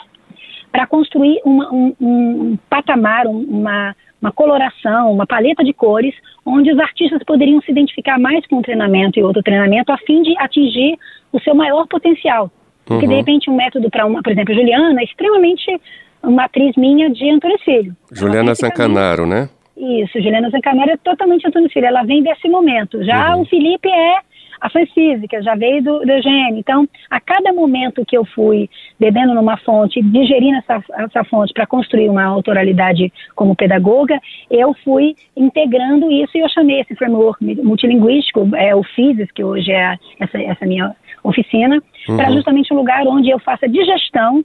para 0.70 0.86
construir 0.86 1.40
uma, 1.44 1.72
um, 1.72 1.94
um 2.00 2.58
patamar, 2.68 3.26
um, 3.26 3.40
uma, 3.40 3.94
uma 4.20 4.32
coloração, 4.32 5.12
uma 5.12 5.26
paleta 5.26 5.64
de 5.64 5.72
cores, 5.72 6.14
onde 6.44 6.72
os 6.72 6.78
artistas 6.78 7.22
poderiam 7.24 7.60
se 7.62 7.70
identificar 7.70 8.18
mais 8.18 8.46
com 8.46 8.56
um 8.56 8.62
treinamento 8.62 9.18
e 9.18 9.22
outro 9.22 9.42
treinamento, 9.42 9.92
a 9.92 9.98
fim 9.98 10.22
de 10.22 10.36
atingir 10.38 10.98
o 11.32 11.40
seu 11.40 11.54
maior 11.54 11.86
potencial. 11.86 12.50
Porque, 12.84 13.06
de 13.06 13.14
repente, 13.14 13.50
um 13.50 13.56
método 13.56 13.90
para 13.90 14.06
uma, 14.06 14.22
por 14.22 14.32
exemplo, 14.32 14.54
Juliana, 14.54 15.00
é 15.00 15.04
extremamente 15.04 15.80
uma 16.22 16.44
atriz 16.44 16.74
minha 16.76 17.10
de 17.10 17.30
Antônio 17.30 17.58
Filho. 17.58 17.94
Juliana 18.10 18.54
Zancanaro, 18.54 19.26
né? 19.26 19.48
isso, 19.78 20.20
Juliana 20.20 20.50
Zancanaro 20.50 20.90
é 20.90 20.96
totalmente 20.96 21.46
Antônio 21.46 21.70
Filho, 21.70 21.86
ela 21.86 22.02
vem 22.02 22.22
desse 22.22 22.48
momento. 22.48 23.02
Já 23.04 23.34
Uhum. 23.34 23.42
o 23.42 23.44
Felipe 23.44 23.88
é 23.88 24.16
a 24.60 24.70
fã 24.70 24.84
física, 24.86 25.42
já 25.42 25.54
veio 25.54 25.82
do, 25.82 26.00
do 26.00 26.10
Eugênio. 26.10 26.58
Então, 26.58 26.88
a 27.10 27.20
cada 27.20 27.52
momento 27.52 28.04
que 28.04 28.16
eu 28.16 28.24
fui 28.24 28.68
bebendo 28.98 29.34
numa 29.34 29.56
fonte, 29.58 30.02
digerindo 30.02 30.58
essa, 30.58 30.82
essa 30.98 31.24
fonte 31.24 31.52
para 31.52 31.66
construir 31.66 32.08
uma 32.08 32.24
autoralidade 32.24 33.12
como 33.34 33.56
pedagoga, 33.56 34.20
eu 34.50 34.74
fui 34.84 35.14
integrando 35.36 36.10
isso 36.10 36.36
e 36.36 36.40
eu 36.40 36.48
chamei 36.48 36.80
esse 36.80 36.94
framework 36.94 37.44
multilinguístico, 37.62 38.48
é 38.56 38.74
o 38.74 38.82
FISIS, 38.82 39.30
que 39.32 39.44
hoje 39.44 39.72
é 39.72 39.96
essa, 40.20 40.40
essa 40.40 40.66
minha 40.66 40.94
oficina, 41.22 41.82
para 42.06 42.30
justamente 42.30 42.72
um 42.72 42.76
lugar 42.76 43.06
onde 43.06 43.30
eu 43.30 43.38
faça 43.38 43.68
digestão 43.68 44.44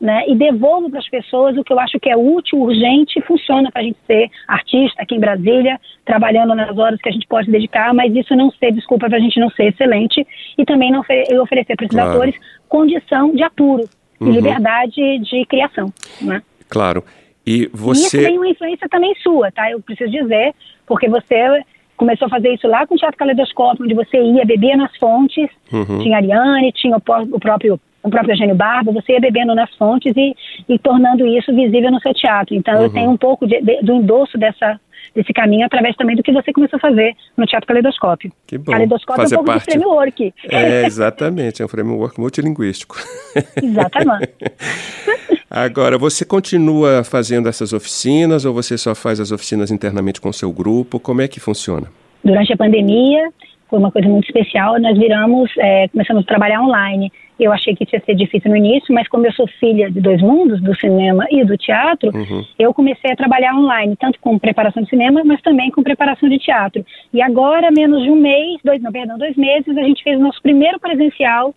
né, 0.00 0.24
e 0.28 0.34
devolvo 0.34 0.88
para 0.90 1.00
as 1.00 1.08
pessoas 1.08 1.56
o 1.56 1.64
que 1.64 1.72
eu 1.72 1.80
acho 1.80 1.98
que 1.98 2.08
é 2.08 2.16
útil, 2.16 2.60
urgente 2.60 3.18
e 3.18 3.22
funciona 3.22 3.70
para 3.70 3.82
a 3.82 3.84
gente 3.84 3.98
ser 4.06 4.30
artista 4.46 5.02
aqui 5.02 5.16
em 5.16 5.20
Brasília, 5.20 5.80
trabalhando 6.04 6.54
nas 6.54 6.76
horas 6.78 7.00
que 7.00 7.08
a 7.08 7.12
gente 7.12 7.26
pode 7.26 7.50
dedicar, 7.50 7.92
mas 7.92 8.14
isso 8.14 8.34
não 8.36 8.50
ser 8.52 8.72
desculpa 8.72 9.08
para 9.08 9.18
a 9.18 9.20
gente 9.20 9.40
não 9.40 9.50
ser 9.50 9.68
excelente 9.68 10.26
e 10.56 10.64
também 10.64 10.92
não 10.92 11.02
eu 11.28 11.42
oferecer 11.42 11.74
para 11.74 11.86
esses 11.86 11.96
claro. 11.96 12.10
atores 12.12 12.34
condição 12.68 13.34
de 13.34 13.42
apuro 13.42 13.88
uhum. 14.20 14.28
e 14.28 14.32
liberdade 14.32 15.18
de 15.18 15.44
criação. 15.46 15.92
Né? 16.20 16.42
Claro. 16.68 17.02
E 17.46 17.68
você. 17.72 18.00
E 18.00 18.20
isso 18.20 18.28
tem 18.28 18.36
uma 18.36 18.48
influência 18.48 18.88
também 18.88 19.14
sua, 19.22 19.50
tá? 19.50 19.70
Eu 19.70 19.80
preciso 19.80 20.10
dizer, 20.10 20.54
porque 20.86 21.08
você 21.08 21.62
começou 21.96 22.26
a 22.26 22.30
fazer 22.30 22.54
isso 22.54 22.68
lá 22.68 22.86
com 22.86 22.94
o 22.94 22.98
Teatro 22.98 23.18
Caleidoscópio, 23.18 23.84
onde 23.84 23.94
você 23.94 24.16
ia, 24.20 24.44
bebia 24.44 24.76
nas 24.76 24.94
fontes, 24.98 25.50
uhum. 25.72 25.98
tinha 25.98 26.16
a 26.16 26.20
Ariane, 26.20 26.72
tinha 26.72 26.96
o, 26.96 27.00
o 27.32 27.40
próprio 27.40 27.80
o 28.02 28.10
próprio 28.10 28.32
Eugênio 28.32 28.54
Barba, 28.54 28.92
você 28.92 29.12
ia 29.12 29.20
bebendo 29.20 29.54
nas 29.54 29.72
fontes 29.76 30.12
e, 30.16 30.34
e 30.68 30.78
tornando 30.78 31.26
isso 31.26 31.54
visível 31.54 31.90
no 31.90 32.00
seu 32.00 32.14
teatro. 32.14 32.54
Então 32.54 32.74
uhum. 32.74 32.82
eu 32.82 32.90
tenho 32.90 33.10
um 33.10 33.16
pouco 33.16 33.46
de, 33.46 33.60
de, 33.60 33.82
do 33.82 33.94
endosso 33.94 34.38
dessa, 34.38 34.80
desse 35.14 35.32
caminho 35.32 35.66
através 35.66 35.96
também 35.96 36.16
do 36.16 36.22
que 36.22 36.32
você 36.32 36.52
começou 36.52 36.76
a 36.76 36.80
fazer 36.80 37.14
no 37.36 37.46
Teatro 37.46 37.66
Caleidoscópio. 37.66 38.32
Que 38.46 38.56
bom. 38.56 38.72
Caleidoscópio 38.72 39.22
fazer 39.22 39.34
é 39.34 39.38
um 39.38 39.44
pouco 39.44 39.58
parte... 39.58 39.66
do 39.66 39.72
framework. 39.72 40.34
É, 40.48 40.86
exatamente, 40.86 41.62
é 41.62 41.64
um 41.64 41.68
framework 41.68 42.20
multilinguístico. 42.20 42.96
Exatamente. 43.62 44.32
Agora, 45.50 45.96
você 45.96 46.26
continua 46.26 47.02
fazendo 47.02 47.48
essas 47.48 47.72
oficinas 47.72 48.44
ou 48.44 48.52
você 48.52 48.76
só 48.76 48.94
faz 48.94 49.18
as 49.18 49.32
oficinas 49.32 49.70
internamente 49.70 50.20
com 50.20 50.28
o 50.28 50.32
seu 50.32 50.52
grupo? 50.52 51.00
Como 51.00 51.22
é 51.22 51.28
que 51.28 51.40
funciona? 51.40 51.86
Durante 52.22 52.52
a 52.52 52.56
pandemia, 52.56 53.30
foi 53.68 53.78
uma 53.78 53.90
coisa 53.90 54.08
muito 54.08 54.26
especial, 54.26 54.78
nós 54.78 54.98
viramos, 54.98 55.50
é, 55.58 55.88
começamos 55.88 56.22
a 56.24 56.26
trabalhar 56.26 56.60
online. 56.60 57.10
Eu 57.38 57.52
achei 57.52 57.74
que 57.74 57.86
ia 57.92 58.00
ser 58.00 58.14
difícil 58.14 58.50
no 58.50 58.56
início, 58.56 58.94
mas 58.94 59.08
como 59.08 59.26
eu 59.26 59.32
sou 59.32 59.46
filha 59.46 59.90
de 59.90 60.00
dois 60.00 60.20
mundos, 60.20 60.60
do 60.60 60.74
cinema 60.76 61.26
e 61.30 61.44
do 61.44 61.56
teatro, 61.56 62.10
uhum. 62.14 62.44
eu 62.58 62.74
comecei 62.74 63.12
a 63.12 63.16
trabalhar 63.16 63.54
online, 63.54 63.96
tanto 63.96 64.18
com 64.20 64.38
preparação 64.38 64.82
de 64.82 64.90
cinema, 64.90 65.22
mas 65.24 65.40
também 65.42 65.70
com 65.70 65.82
preparação 65.82 66.28
de 66.28 66.38
teatro. 66.38 66.84
E 67.12 67.22
agora, 67.22 67.70
menos 67.70 68.02
de 68.02 68.10
um 68.10 68.16
mês, 68.16 68.58
dois, 68.64 68.82
não, 68.82 68.90
perdão, 68.90 69.18
dois 69.18 69.36
meses, 69.36 69.76
a 69.76 69.82
gente 69.82 70.02
fez 70.02 70.18
o 70.18 70.22
nosso 70.22 70.42
primeiro 70.42 70.78
presencial 70.80 71.54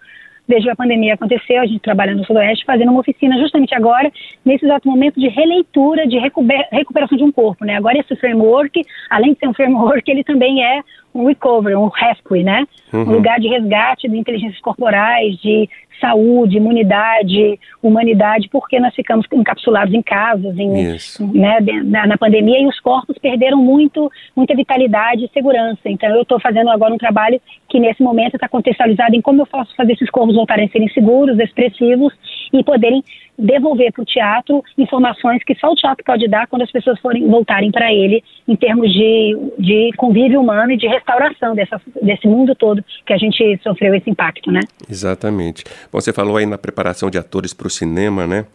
desde 0.51 0.69
a 0.69 0.75
pandemia 0.75 1.13
aconteceu, 1.13 1.61
a 1.61 1.65
gente 1.65 1.79
trabalha 1.79 2.13
no 2.13 2.25
Sudoeste, 2.25 2.65
fazendo 2.65 2.91
uma 2.91 2.99
oficina 2.99 3.37
justamente 3.39 3.73
agora, 3.73 4.11
nesse 4.43 4.65
exato 4.65 4.87
momento 4.87 5.17
de 5.17 5.29
releitura, 5.29 6.05
de 6.05 6.17
recuperação 6.17 7.17
de 7.17 7.23
um 7.23 7.31
corpo, 7.31 7.63
né? 7.63 7.77
Agora 7.77 7.97
esse 7.97 8.15
framework, 8.17 8.81
além 9.09 9.33
de 9.33 9.39
ser 9.39 9.47
um 9.47 9.53
framework, 9.53 10.03
ele 10.11 10.25
também 10.25 10.61
é 10.63 10.81
um 11.13 11.25
recovery, 11.25 11.75
um 11.75 11.87
rescue, 11.87 12.43
né? 12.43 12.65
Uhum. 12.91 13.01
Um 13.01 13.11
lugar 13.13 13.39
de 13.39 13.47
resgate 13.47 14.07
de 14.07 14.17
inteligências 14.17 14.59
corporais, 14.61 15.37
de 15.37 15.69
saúde, 16.01 16.57
imunidade, 16.57 17.59
humanidade, 17.81 18.49
porque 18.49 18.79
nós 18.79 18.93
ficamos 18.95 19.25
encapsulados 19.31 19.93
em 19.93 20.01
casas, 20.01 20.57
em, 20.57 20.97
né, 21.33 21.59
na, 21.83 22.07
na, 22.07 22.17
pandemia, 22.17 22.59
e 22.59 22.67
os 22.67 22.79
corpos 22.79 23.17
perderam 23.19 23.57
muito, 23.57 24.11
muita 24.35 24.55
vitalidade 24.55 25.25
e 25.25 25.29
segurança. 25.29 25.81
Então, 25.85 26.09
eu 26.09 26.23
estou 26.23 26.39
fazendo 26.39 26.71
agora 26.71 26.93
um 26.93 26.97
trabalho 26.97 27.39
que, 27.69 27.79
nesse 27.79 28.01
momento, 28.01 28.33
está 28.35 28.49
contextualizado 28.49 29.15
em 29.15 29.21
como 29.21 29.43
eu 29.43 29.45
posso 29.45 29.75
fazer 29.75 29.93
esses 29.93 30.09
corpos 30.09 30.35
voltarem 30.35 30.65
a 30.65 30.69
serem 30.69 30.89
seguros, 30.89 31.39
expressivos 31.39 32.11
e 32.53 32.63
poderem 32.63 33.03
devolver 33.37 33.91
para 33.91 34.01
o 34.01 34.05
teatro 34.05 34.63
informações 34.77 35.43
que 35.43 35.55
só 35.55 35.71
o 35.71 35.75
teatro 35.75 36.03
pode 36.03 36.27
dar 36.27 36.47
quando 36.47 36.61
as 36.61 36.71
pessoas 36.71 36.99
forem 36.99 37.27
voltarem 37.27 37.71
para 37.71 37.91
ele 37.91 38.23
em 38.47 38.55
termos 38.55 38.91
de, 38.91 39.37
de 39.57 39.91
convívio 39.97 40.41
humano 40.41 40.71
e 40.71 40.77
de 40.77 40.87
restauração 40.87 41.55
dessa, 41.55 41.81
desse 42.01 42.27
mundo 42.27 42.53
todo 42.55 42.83
que 43.05 43.13
a 43.13 43.17
gente 43.17 43.59
sofreu 43.63 43.95
esse 43.95 44.09
impacto, 44.09 44.51
né? 44.51 44.61
Exatamente. 44.89 45.63
Você 45.91 46.13
falou 46.13 46.37
aí 46.37 46.45
na 46.45 46.57
preparação 46.57 47.09
de 47.09 47.17
atores 47.17 47.53
para 47.53 47.67
o 47.67 47.69
cinema, 47.69 48.27
né? 48.27 48.45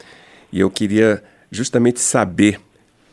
E 0.52 0.60
eu 0.60 0.70
queria 0.70 1.22
justamente 1.50 2.00
saber 2.00 2.60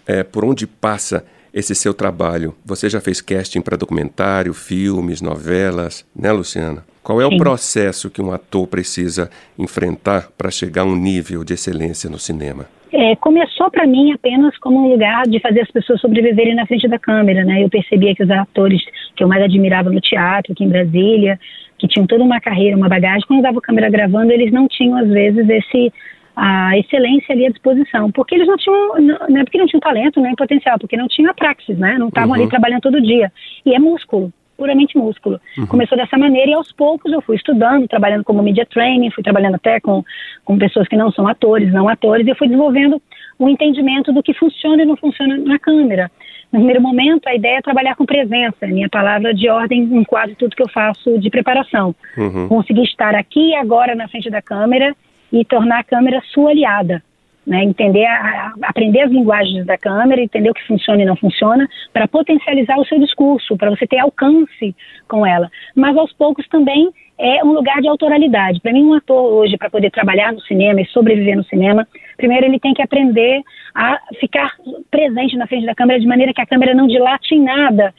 é, 0.06 0.24
por 0.24 0.46
onde 0.46 0.68
passa 0.68 1.26
esse 1.54 1.76
seu 1.76 1.94
trabalho. 1.94 2.56
Você 2.66 2.90
já 2.90 3.00
fez 3.00 3.22
casting 3.22 3.62
para 3.62 3.78
documentário, 3.78 4.54
filmes, 4.54 5.22
novelas, 5.22 6.06
né, 6.16 6.32
Luciana? 6.32 6.84
Qual 7.04 7.22
é 7.22 7.28
Sim. 7.28 7.36
o 7.36 7.38
processo 7.38 8.10
que 8.10 8.22
um 8.22 8.32
ator 8.32 8.66
precisa 8.66 9.30
enfrentar 9.60 10.30
para 10.38 10.50
chegar 10.50 10.84
a 10.84 10.86
um 10.86 10.96
nível 10.96 11.44
de 11.44 11.54
excelência 11.54 12.10
no 12.10 12.18
cinema? 12.18 12.66
É, 12.94 13.16
começou 13.18 13.70
para 13.70 13.86
mim 13.86 14.14
apenas 14.14 14.58
como 14.60 14.80
um 14.80 14.92
lugar 14.92 15.24
de 15.24 15.40
fazer 15.40 15.62
as 15.62 15.72
pessoas 15.72 16.00
sobreviverem 16.00 16.56
na 16.56 16.66
frente 16.66 16.88
da 16.88 16.98
câmera, 16.98 17.44
né? 17.44 17.64
Eu 17.64 17.70
percebia 17.70 18.16
que 18.16 18.24
os 18.24 18.30
atores 18.30 18.82
que 19.16 19.24
eu 19.24 19.28
mais 19.28 19.44
admirava 19.44 19.90
no 19.90 20.00
teatro, 20.00 20.54
aqui 20.54 20.64
em 20.64 20.70
Brasília, 20.70 21.40
que 21.78 21.88
tinham 21.88 22.08
toda 22.08 22.24
uma 22.24 22.40
carreira, 22.40 22.78
uma 22.78 22.88
bagagem, 22.88 23.28
quando 23.28 23.42
dava 23.42 23.58
a 23.58 23.62
câmera 23.62 23.90
gravando, 23.90 24.32
eles 24.32 24.54
não 24.54 24.68
tinham 24.68 24.96
às 24.96 25.10
vezes 25.10 25.50
esse 25.50 25.92
a 26.36 26.78
excelência 26.78 27.34
ali 27.34 27.46
à 27.46 27.50
disposição, 27.50 28.12
porque 28.12 28.34
eles 28.36 28.48
não 28.48 28.58
tinham, 28.58 29.02
não 29.30 29.42
é 29.42 29.44
porque 29.44 29.58
não 29.58 29.68
tinham 29.68 29.82
talento 29.82 30.20
nem 30.22 30.36
potencial, 30.36 30.80
porque 30.80 30.98
não 30.98 31.08
tinham 31.08 31.30
a 31.30 31.34
praxis, 31.34 31.78
né? 31.78 31.96
Não 32.00 32.08
estavam 32.08 32.30
uhum. 32.30 32.42
ali 32.42 32.50
trabalhando 32.50 32.82
todo 32.82 33.02
dia. 33.02 33.32
E 33.66 33.74
é 33.74 33.80
músculo 33.80 34.32
puramente 34.58 34.98
músculo. 34.98 35.40
Uhum. 35.58 35.68
Começou 35.68 35.98
dessa 35.98 36.18
maneira 36.18 36.52
e 36.52 36.54
aos 36.54 36.72
poucos 36.72 37.12
eu 37.12 37.22
fui 37.22 37.36
estudando, 37.36 37.88
trabalhando 37.88 38.24
como 38.24 38.44
media 38.44 38.66
training, 38.66 39.12
fui 39.12 39.24
trabalhando 39.24 39.56
até 39.56 39.80
com, 39.80 40.04
com 40.46 40.58
pessoas 40.58 40.88
que 40.88 40.96
não 40.96 41.12
são 41.12 41.28
atores, 41.28 41.72
não 41.72 41.90
atores, 41.90 42.26
e 42.26 42.30
eu 42.30 42.36
fui 42.36 42.48
desenvolvendo 42.48 43.02
um 43.40 43.50
entendimento 43.50 44.12
do 44.14 44.24
que 44.24 44.34
funciona 44.34 44.84
e 44.84 44.86
não 44.86 44.96
funciona 44.96 45.38
na 45.38 45.60
câmera. 45.60 46.12
No 46.52 46.60
primeiro 46.60 46.82
momento, 46.82 47.28
a 47.28 47.36
ideia 47.36 47.58
é 47.58 47.62
trabalhar 47.62 47.96
com 47.96 48.06
presença, 48.06 48.68
minha 48.68 48.88
palavra 48.88 49.34
de 49.34 49.50
ordem 49.50 49.82
em 49.82 50.04
quase 50.04 50.36
tudo 50.36 50.56
que 50.56 50.62
eu 50.62 50.70
faço 50.70 51.18
de 51.18 51.30
preparação. 51.30 51.96
Uhum. 52.16 52.48
Conseguir 52.48 52.84
estar 52.84 53.16
aqui 53.16 53.50
e 53.50 53.56
agora 53.56 53.96
na 53.96 54.08
frente 54.08 54.30
da 54.30 54.42
câmera 54.42 54.96
e 55.32 55.44
tornar 55.44 55.80
a 55.80 55.84
câmera 55.84 56.22
sua 56.32 56.52
aliada. 56.52 57.02
Né, 57.46 57.62
entender, 57.62 58.06
a, 58.06 58.54
aprender 58.62 59.02
as 59.02 59.12
linguagens 59.12 59.66
da 59.66 59.78
câmera, 59.78 60.22
entender 60.22 60.50
o 60.50 60.54
que 60.54 60.66
funciona 60.66 61.02
e 61.02 61.06
não 61.06 61.18
funciona, 61.18 61.68
para 61.92 62.08
potencializar 62.08 62.80
o 62.80 62.86
seu 62.86 62.98
discurso, 62.98 63.58
para 63.58 63.70
você 63.70 63.86
ter 63.86 64.00
alcance 64.00 64.74
com 65.10 65.26
ela. 65.26 65.52
Mas 65.76 65.98
aos 65.98 66.14
poucos 66.14 66.48
também 66.48 66.90
é 67.18 67.44
um 67.44 67.54
lugar 67.54 67.82
de 67.82 67.88
autoralidade. 67.88 68.60
Para 68.60 68.74
mim, 68.74 68.84
um 68.86 68.94
ator 68.94 69.34
hoje, 69.34 69.58
para 69.58 69.70
poder 69.70 69.92
trabalhar 69.92 70.34
no 70.34 70.42
cinema 70.42 70.82
e 70.82 70.86
sobreviver 70.88 71.38
no 71.38 71.44
cinema, 71.44 71.88
primeiro 72.18 72.46
ele 72.46 72.60
tem 72.60 72.74
que 72.74 72.82
aprender 72.82 73.42
a 73.76 74.00
ficar 74.20 74.52
presente 74.90 75.38
na 75.38 75.48
frente 75.48 75.66
da 75.66 75.76
câmera 75.76 76.00
de 76.00 76.08
maneira 76.08 76.34
que 76.34 76.42
a 76.42 76.46
câmera 76.46 76.74
não 76.74 76.88
dilate 76.88 77.36
em 77.36 77.44
nada 77.44 77.94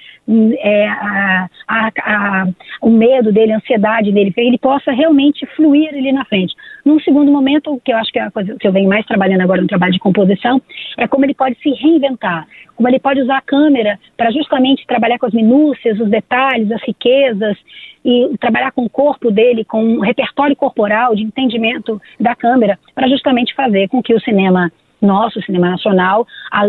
é, 0.59 0.87
a, 0.89 1.49
a, 1.69 1.91
a, 1.97 2.47
o 2.83 2.91
medo 2.91 3.33
dele, 3.33 3.53
a 3.53 3.57
ansiedade 3.57 4.13
dele, 4.13 4.33
para 4.33 4.45
ele 4.45 4.59
possa 4.59 4.93
realmente 4.93 5.47
fluir 5.57 5.89
ali 5.89 6.13
na 6.13 6.25
frente. 6.25 6.55
Num 6.85 7.01
segundo 7.01 7.33
momento, 7.33 7.81
que 7.83 7.93
eu 7.93 7.97
acho 7.97 8.13
que 8.13 8.19
é 8.19 8.23
a 8.23 8.31
coisa 8.31 8.57
que 8.57 8.69
eu 8.69 8.73
venho 8.73 8.89
mais 8.89 9.07
trabalhando 9.07 9.41
agora 9.41 9.63
no 9.63 9.69
trabalho 9.69 9.93
de 9.93 9.99
composição, 9.99 10.61
é 10.99 11.09
como 11.09 11.25
ele 11.25 11.35
pode 11.35 11.57
se 11.63 11.71
reinventar, 11.71 12.47
como 12.77 12.89
ele 12.89 12.99
pode 12.99 13.23
usar 13.23 13.39
a 13.39 13.43
câmera 13.43 13.99
para 14.17 14.31
justamente 14.31 14.87
trabalhar 14.87 15.19
com 15.19 15.27
as 15.27 15.33
minúcias, 15.33 15.99
os 15.99 16.11
detalhes, 16.11 16.71
as 16.71 16.83
riquezas, 16.83 17.57
e 18.05 18.37
trabalhar 18.39 18.71
com 18.73 18.85
o 18.85 18.91
corpo 18.91 19.31
dele, 19.31 19.65
com 19.65 19.83
um 19.83 20.01
repertório 20.01 20.55
corporal 20.55 21.15
de 21.15 21.23
entendimento 21.23 22.01
da 22.21 22.35
câmera, 22.35 22.79
para 22.95 23.09
justamente 23.09 23.55
fazer 23.55 23.89
com 23.89 24.03
que 24.03 24.15
o 24.15 24.21
cinema 24.21 24.71
nosso 25.01 25.41
cinema 25.43 25.71
nacional, 25.71 26.27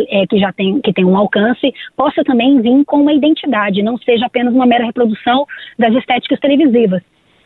é, 0.10 0.28
que 0.28 0.38
já 0.38 0.52
tem, 0.52 0.82
que 0.82 0.92
tem 0.92 1.06
um 1.06 1.16
alcance, 1.16 1.74
possa 1.96 2.22
também 2.24 2.62
vir 2.62 2.84
com 2.84 2.98
uma 2.98 3.14
identidade, 3.14 3.82
não 3.82 3.98
seja 3.98 4.26
apenas 4.26 4.54
uma 4.54 4.66
mera 4.66 4.86
reprodução 4.86 5.46
das 5.80 5.94
estéticas 5.96 6.40
televisivas. 6.40 7.02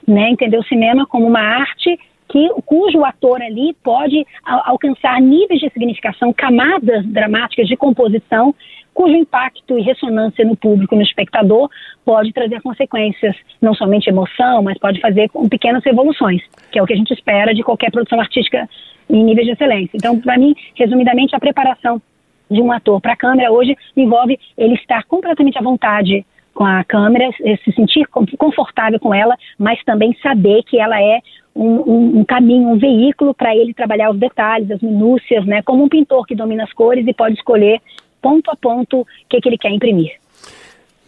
Né? 0.07 0.31
Entender 0.31 0.57
o 0.57 0.63
cinema 0.63 1.05
como 1.05 1.27
uma 1.27 1.41
arte 1.41 1.99
que, 2.29 2.47
cujo 2.65 3.03
ator 3.03 3.41
ali 3.41 3.75
pode 3.83 4.25
alcançar 4.45 5.19
níveis 5.19 5.59
de 5.59 5.69
significação, 5.71 6.31
camadas 6.31 7.05
dramáticas 7.05 7.67
de 7.67 7.75
composição, 7.75 8.53
cujo 8.93 9.15
impacto 9.15 9.77
e 9.77 9.81
ressonância 9.81 10.45
no 10.45 10.55
público, 10.55 10.95
no 10.95 11.01
espectador, 11.01 11.69
pode 12.05 12.31
trazer 12.31 12.61
consequências, 12.61 13.35
não 13.61 13.73
somente 13.73 14.09
emoção, 14.09 14.61
mas 14.61 14.77
pode 14.77 14.99
fazer 14.99 15.29
com 15.29 15.49
pequenas 15.49 15.83
revoluções, 15.83 16.41
que 16.71 16.77
é 16.77 16.83
o 16.83 16.85
que 16.85 16.93
a 16.93 16.97
gente 16.97 17.13
espera 17.13 17.53
de 17.53 17.63
qualquer 17.63 17.91
produção 17.91 18.19
artística 18.19 18.69
em 19.09 19.23
níveis 19.23 19.47
de 19.47 19.53
excelência. 19.53 19.97
Então, 19.97 20.19
para 20.19 20.37
mim, 20.37 20.53
resumidamente, 20.75 21.35
a 21.35 21.39
preparação 21.39 22.01
de 22.49 22.61
um 22.61 22.71
ator 22.71 22.99
para 23.01 23.13
a 23.13 23.17
câmera 23.17 23.51
hoje 23.51 23.75
envolve 23.95 24.39
ele 24.57 24.75
estar 24.75 25.03
completamente 25.05 25.57
à 25.57 25.61
vontade 25.61 26.25
com 26.53 26.65
a 26.65 26.83
câmera, 26.83 27.29
se 27.63 27.71
sentir 27.71 28.05
confortável 28.37 28.99
com 28.99 29.13
ela, 29.13 29.37
mas 29.57 29.81
também 29.85 30.13
saber 30.21 30.61
que 30.63 30.77
ela 30.77 31.01
é 31.01 31.21
um, 31.61 32.19
um, 32.19 32.25
caminho, 32.25 32.69
um 32.69 32.77
veículo 32.77 33.33
para 33.33 33.55
ele 33.55 33.73
trabalhar 33.73 34.11
os 34.11 34.19
detalhes, 34.19 34.71
as 34.71 34.81
minúcias, 34.81 35.45
né? 35.45 35.61
Como 35.61 35.83
um 35.83 35.89
pintor 35.89 36.25
que 36.25 36.35
domina 36.35 36.63
as 36.63 36.71
cores 36.71 37.05
e 37.05 37.13
pode 37.13 37.35
escolher 37.35 37.81
ponto 38.21 38.49
a 38.49 38.55
ponto 38.55 39.01
o 39.01 39.07
que, 39.29 39.41
que 39.41 39.49
ele 39.49 39.57
quer 39.57 39.71
imprimir. 39.71 40.13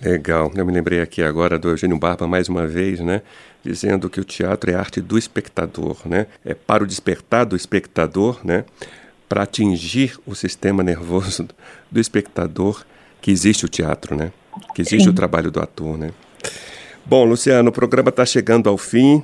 Legal. 0.02 0.52
Eu 0.56 0.66
me 0.66 0.74
lembrei 0.74 1.00
aqui 1.00 1.22
agora 1.22 1.58
do 1.58 1.70
Eugênio 1.70 1.98
Barba 1.98 2.28
mais 2.28 2.50
uma 2.50 2.68
vez, 2.68 3.00
né? 3.00 3.22
Dizendo 3.64 4.10
que 4.10 4.20
o 4.20 4.26
teatro 4.26 4.72
é 4.72 4.74
arte 4.74 5.00
do 5.00 5.18
espectador, 5.18 5.98
né? 6.06 6.28
É 6.44 6.54
para 6.54 6.84
o 6.84 6.88
despertar 6.88 7.46
do 7.46 7.56
espectador, 7.56 8.40
né? 8.44 8.66
Para 9.30 9.44
atingir 9.44 10.18
o 10.26 10.36
sistema 10.36 10.84
nervoso 10.84 11.48
do 11.90 12.00
espectador 12.00 12.84
que 13.22 13.32
existe 13.32 13.64
o 13.64 13.70
teatro, 13.70 14.16
né? 14.16 14.32
Que 14.76 14.82
existe 14.82 15.04
Sim. 15.04 15.12
o 15.12 15.14
trabalho 15.14 15.52
do 15.52 15.62
ator, 15.62 15.98
né? 15.98 16.10
Bom, 17.06 17.24
Luciano, 17.24 17.70
o 17.70 17.74
programa 17.74 18.10
está 18.10 18.26
chegando 18.26 18.68
ao 18.68 18.78
fim. 18.78 19.24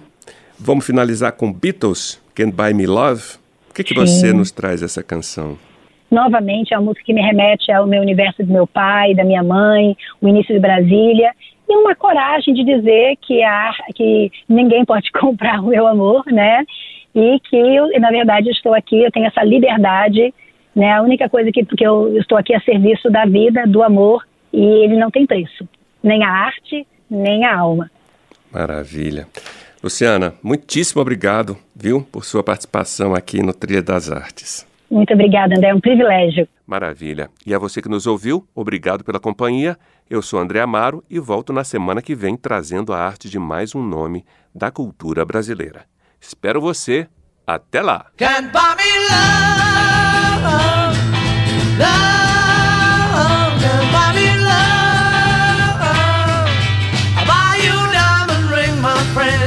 Vamos 0.59 0.85
finalizar 0.85 1.31
com 1.33 1.53
Beatles, 1.53 2.21
Can't 2.35 2.51
Buy 2.51 2.73
Me 2.73 2.87
Love. 2.87 3.37
que, 3.77 3.83
que 3.83 3.93
você 3.93 4.33
nos 4.33 4.49
traz 4.49 4.81
essa 4.81 5.03
canção? 5.03 5.57
Novamente, 6.09 6.73
é 6.73 6.77
uma 6.77 6.85
música 6.85 7.05
que 7.05 7.13
me 7.13 7.21
remete 7.21 7.71
ao 7.71 7.85
meu 7.85 8.01
universo 8.01 8.43
do 8.43 8.51
meu 8.51 8.65
pai, 8.65 9.13
da 9.13 9.23
minha 9.23 9.43
mãe, 9.43 9.95
o 10.21 10.27
início 10.27 10.53
de 10.53 10.59
Brasília, 10.59 11.31
e 11.69 11.75
uma 11.75 11.93
coragem 11.95 12.53
de 12.53 12.63
dizer 12.63 13.17
que, 13.21 13.43
a, 13.43 13.71
que 13.93 14.31
ninguém 14.47 14.85
pode 14.85 15.11
comprar 15.13 15.61
o 15.61 15.67
meu 15.67 15.85
amor, 15.85 16.23
né? 16.27 16.65
E 17.13 17.39
que, 17.41 17.55
eu, 17.55 17.87
na 17.99 18.09
verdade, 18.09 18.49
estou 18.49 18.73
aqui, 18.73 19.03
eu 19.03 19.11
tenho 19.11 19.27
essa 19.27 19.43
liberdade, 19.43 20.33
né? 20.75 20.93
A 20.93 21.01
única 21.01 21.29
coisa 21.29 21.51
que, 21.51 21.63
porque 21.65 21.85
eu 21.85 22.17
estou 22.17 22.37
aqui 22.37 22.55
a 22.55 22.61
serviço 22.61 23.09
da 23.09 23.25
vida, 23.25 23.67
do 23.67 23.83
amor, 23.83 24.25
e 24.51 24.63
ele 24.63 24.97
não 24.97 25.11
tem 25.11 25.25
preço, 25.25 25.67
nem 26.01 26.23
a 26.23 26.29
arte, 26.29 26.87
nem 27.09 27.45
a 27.45 27.55
alma. 27.55 27.91
Maravilha. 28.51 29.27
Luciana, 29.81 30.33
muitíssimo 30.41 31.01
obrigado, 31.01 31.57
viu, 31.75 32.01
por 32.01 32.25
sua 32.25 32.43
participação 32.43 33.13
aqui 33.13 33.41
no 33.41 33.53
Trilha 33.53 33.81
das 33.81 34.11
Artes. 34.11 34.65
Muito 34.89 35.13
obrigada, 35.13 35.53
André, 35.55 35.69
é 35.69 35.75
um 35.75 35.79
privilégio. 35.79 36.47
Maravilha. 36.65 37.29
E 37.45 37.53
a 37.53 37.59
você 37.59 37.81
que 37.81 37.89
nos 37.89 38.07
ouviu, 38.07 38.47
obrigado 38.55 39.03
pela 39.03 39.19
companhia. 39.19 39.77
Eu 40.09 40.21
sou 40.21 40.39
André 40.39 40.61
Amaro 40.61 41.03
e 41.09 41.19
volto 41.19 41.53
na 41.53 41.63
semana 41.63 42.01
que 42.01 42.15
vem 42.15 42.35
trazendo 42.35 42.93
a 42.93 42.99
arte 42.99 43.29
de 43.29 43.37
mais 43.37 43.75
um 43.75 43.83
nome 43.83 44.25
da 44.55 44.71
cultura 44.71 45.25
brasileira. 45.25 45.85
Espero 46.19 46.59
você. 46.59 47.07
Até 47.45 47.81
lá! 47.81 48.07
Friend, 59.17 59.46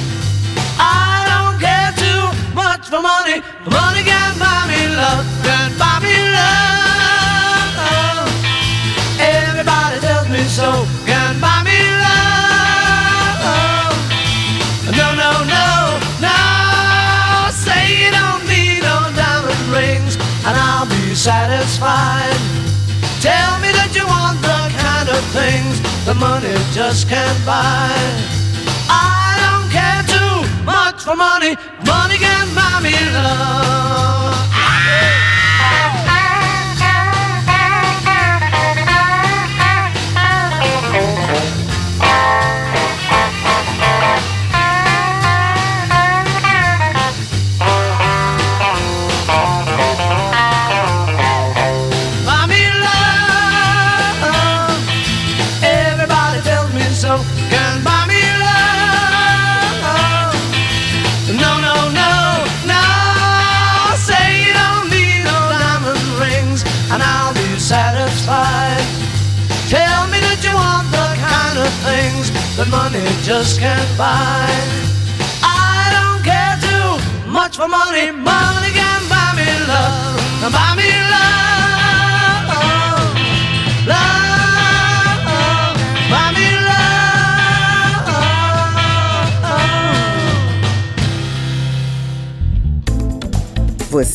Much 2.81 2.89
for 2.89 3.01
money, 3.01 3.41
but 3.63 3.73
money 3.73 4.03
can 4.03 4.39
buy 4.39 4.65
me 4.67 4.87
love, 4.95 5.25
can 5.43 5.71
buy 5.77 5.99
me 6.01 6.15
love. 6.33 7.77
Everybody 9.19 9.99
tells 9.99 10.27
me 10.29 10.43
so, 10.45 10.85
can 11.05 11.39
buy 11.39 11.61
me 11.63 11.77
love. 12.01 13.93
No, 14.97 15.13
no, 15.13 15.31
no, 15.45 15.99
no. 16.25 16.37
Say 17.51 18.05
you 18.05 18.11
don't 18.11 18.45
need 18.49 18.81
no 18.81 19.11
diamond 19.13 19.61
rings, 19.69 20.15
and 20.45 20.57
I'll 20.57 20.87
be 20.87 21.13
satisfied. 21.13 22.39
Tell 23.21 23.59
me 23.59 23.71
that 23.77 23.93
you 23.93 24.07
want 24.07 24.41
the 24.41 24.71
kind 24.81 25.09
of 25.09 25.21
things 25.37 25.81
that 26.05 26.15
money 26.17 26.55
just 26.73 27.07
can't 27.07 27.45
buy. 27.45 27.93
I 28.89 29.20
for 31.03 31.15
money, 31.15 31.55
money 31.85 32.17
can 32.17 32.53
buy 32.53 32.79
me 32.83 32.93
love. 33.13 34.60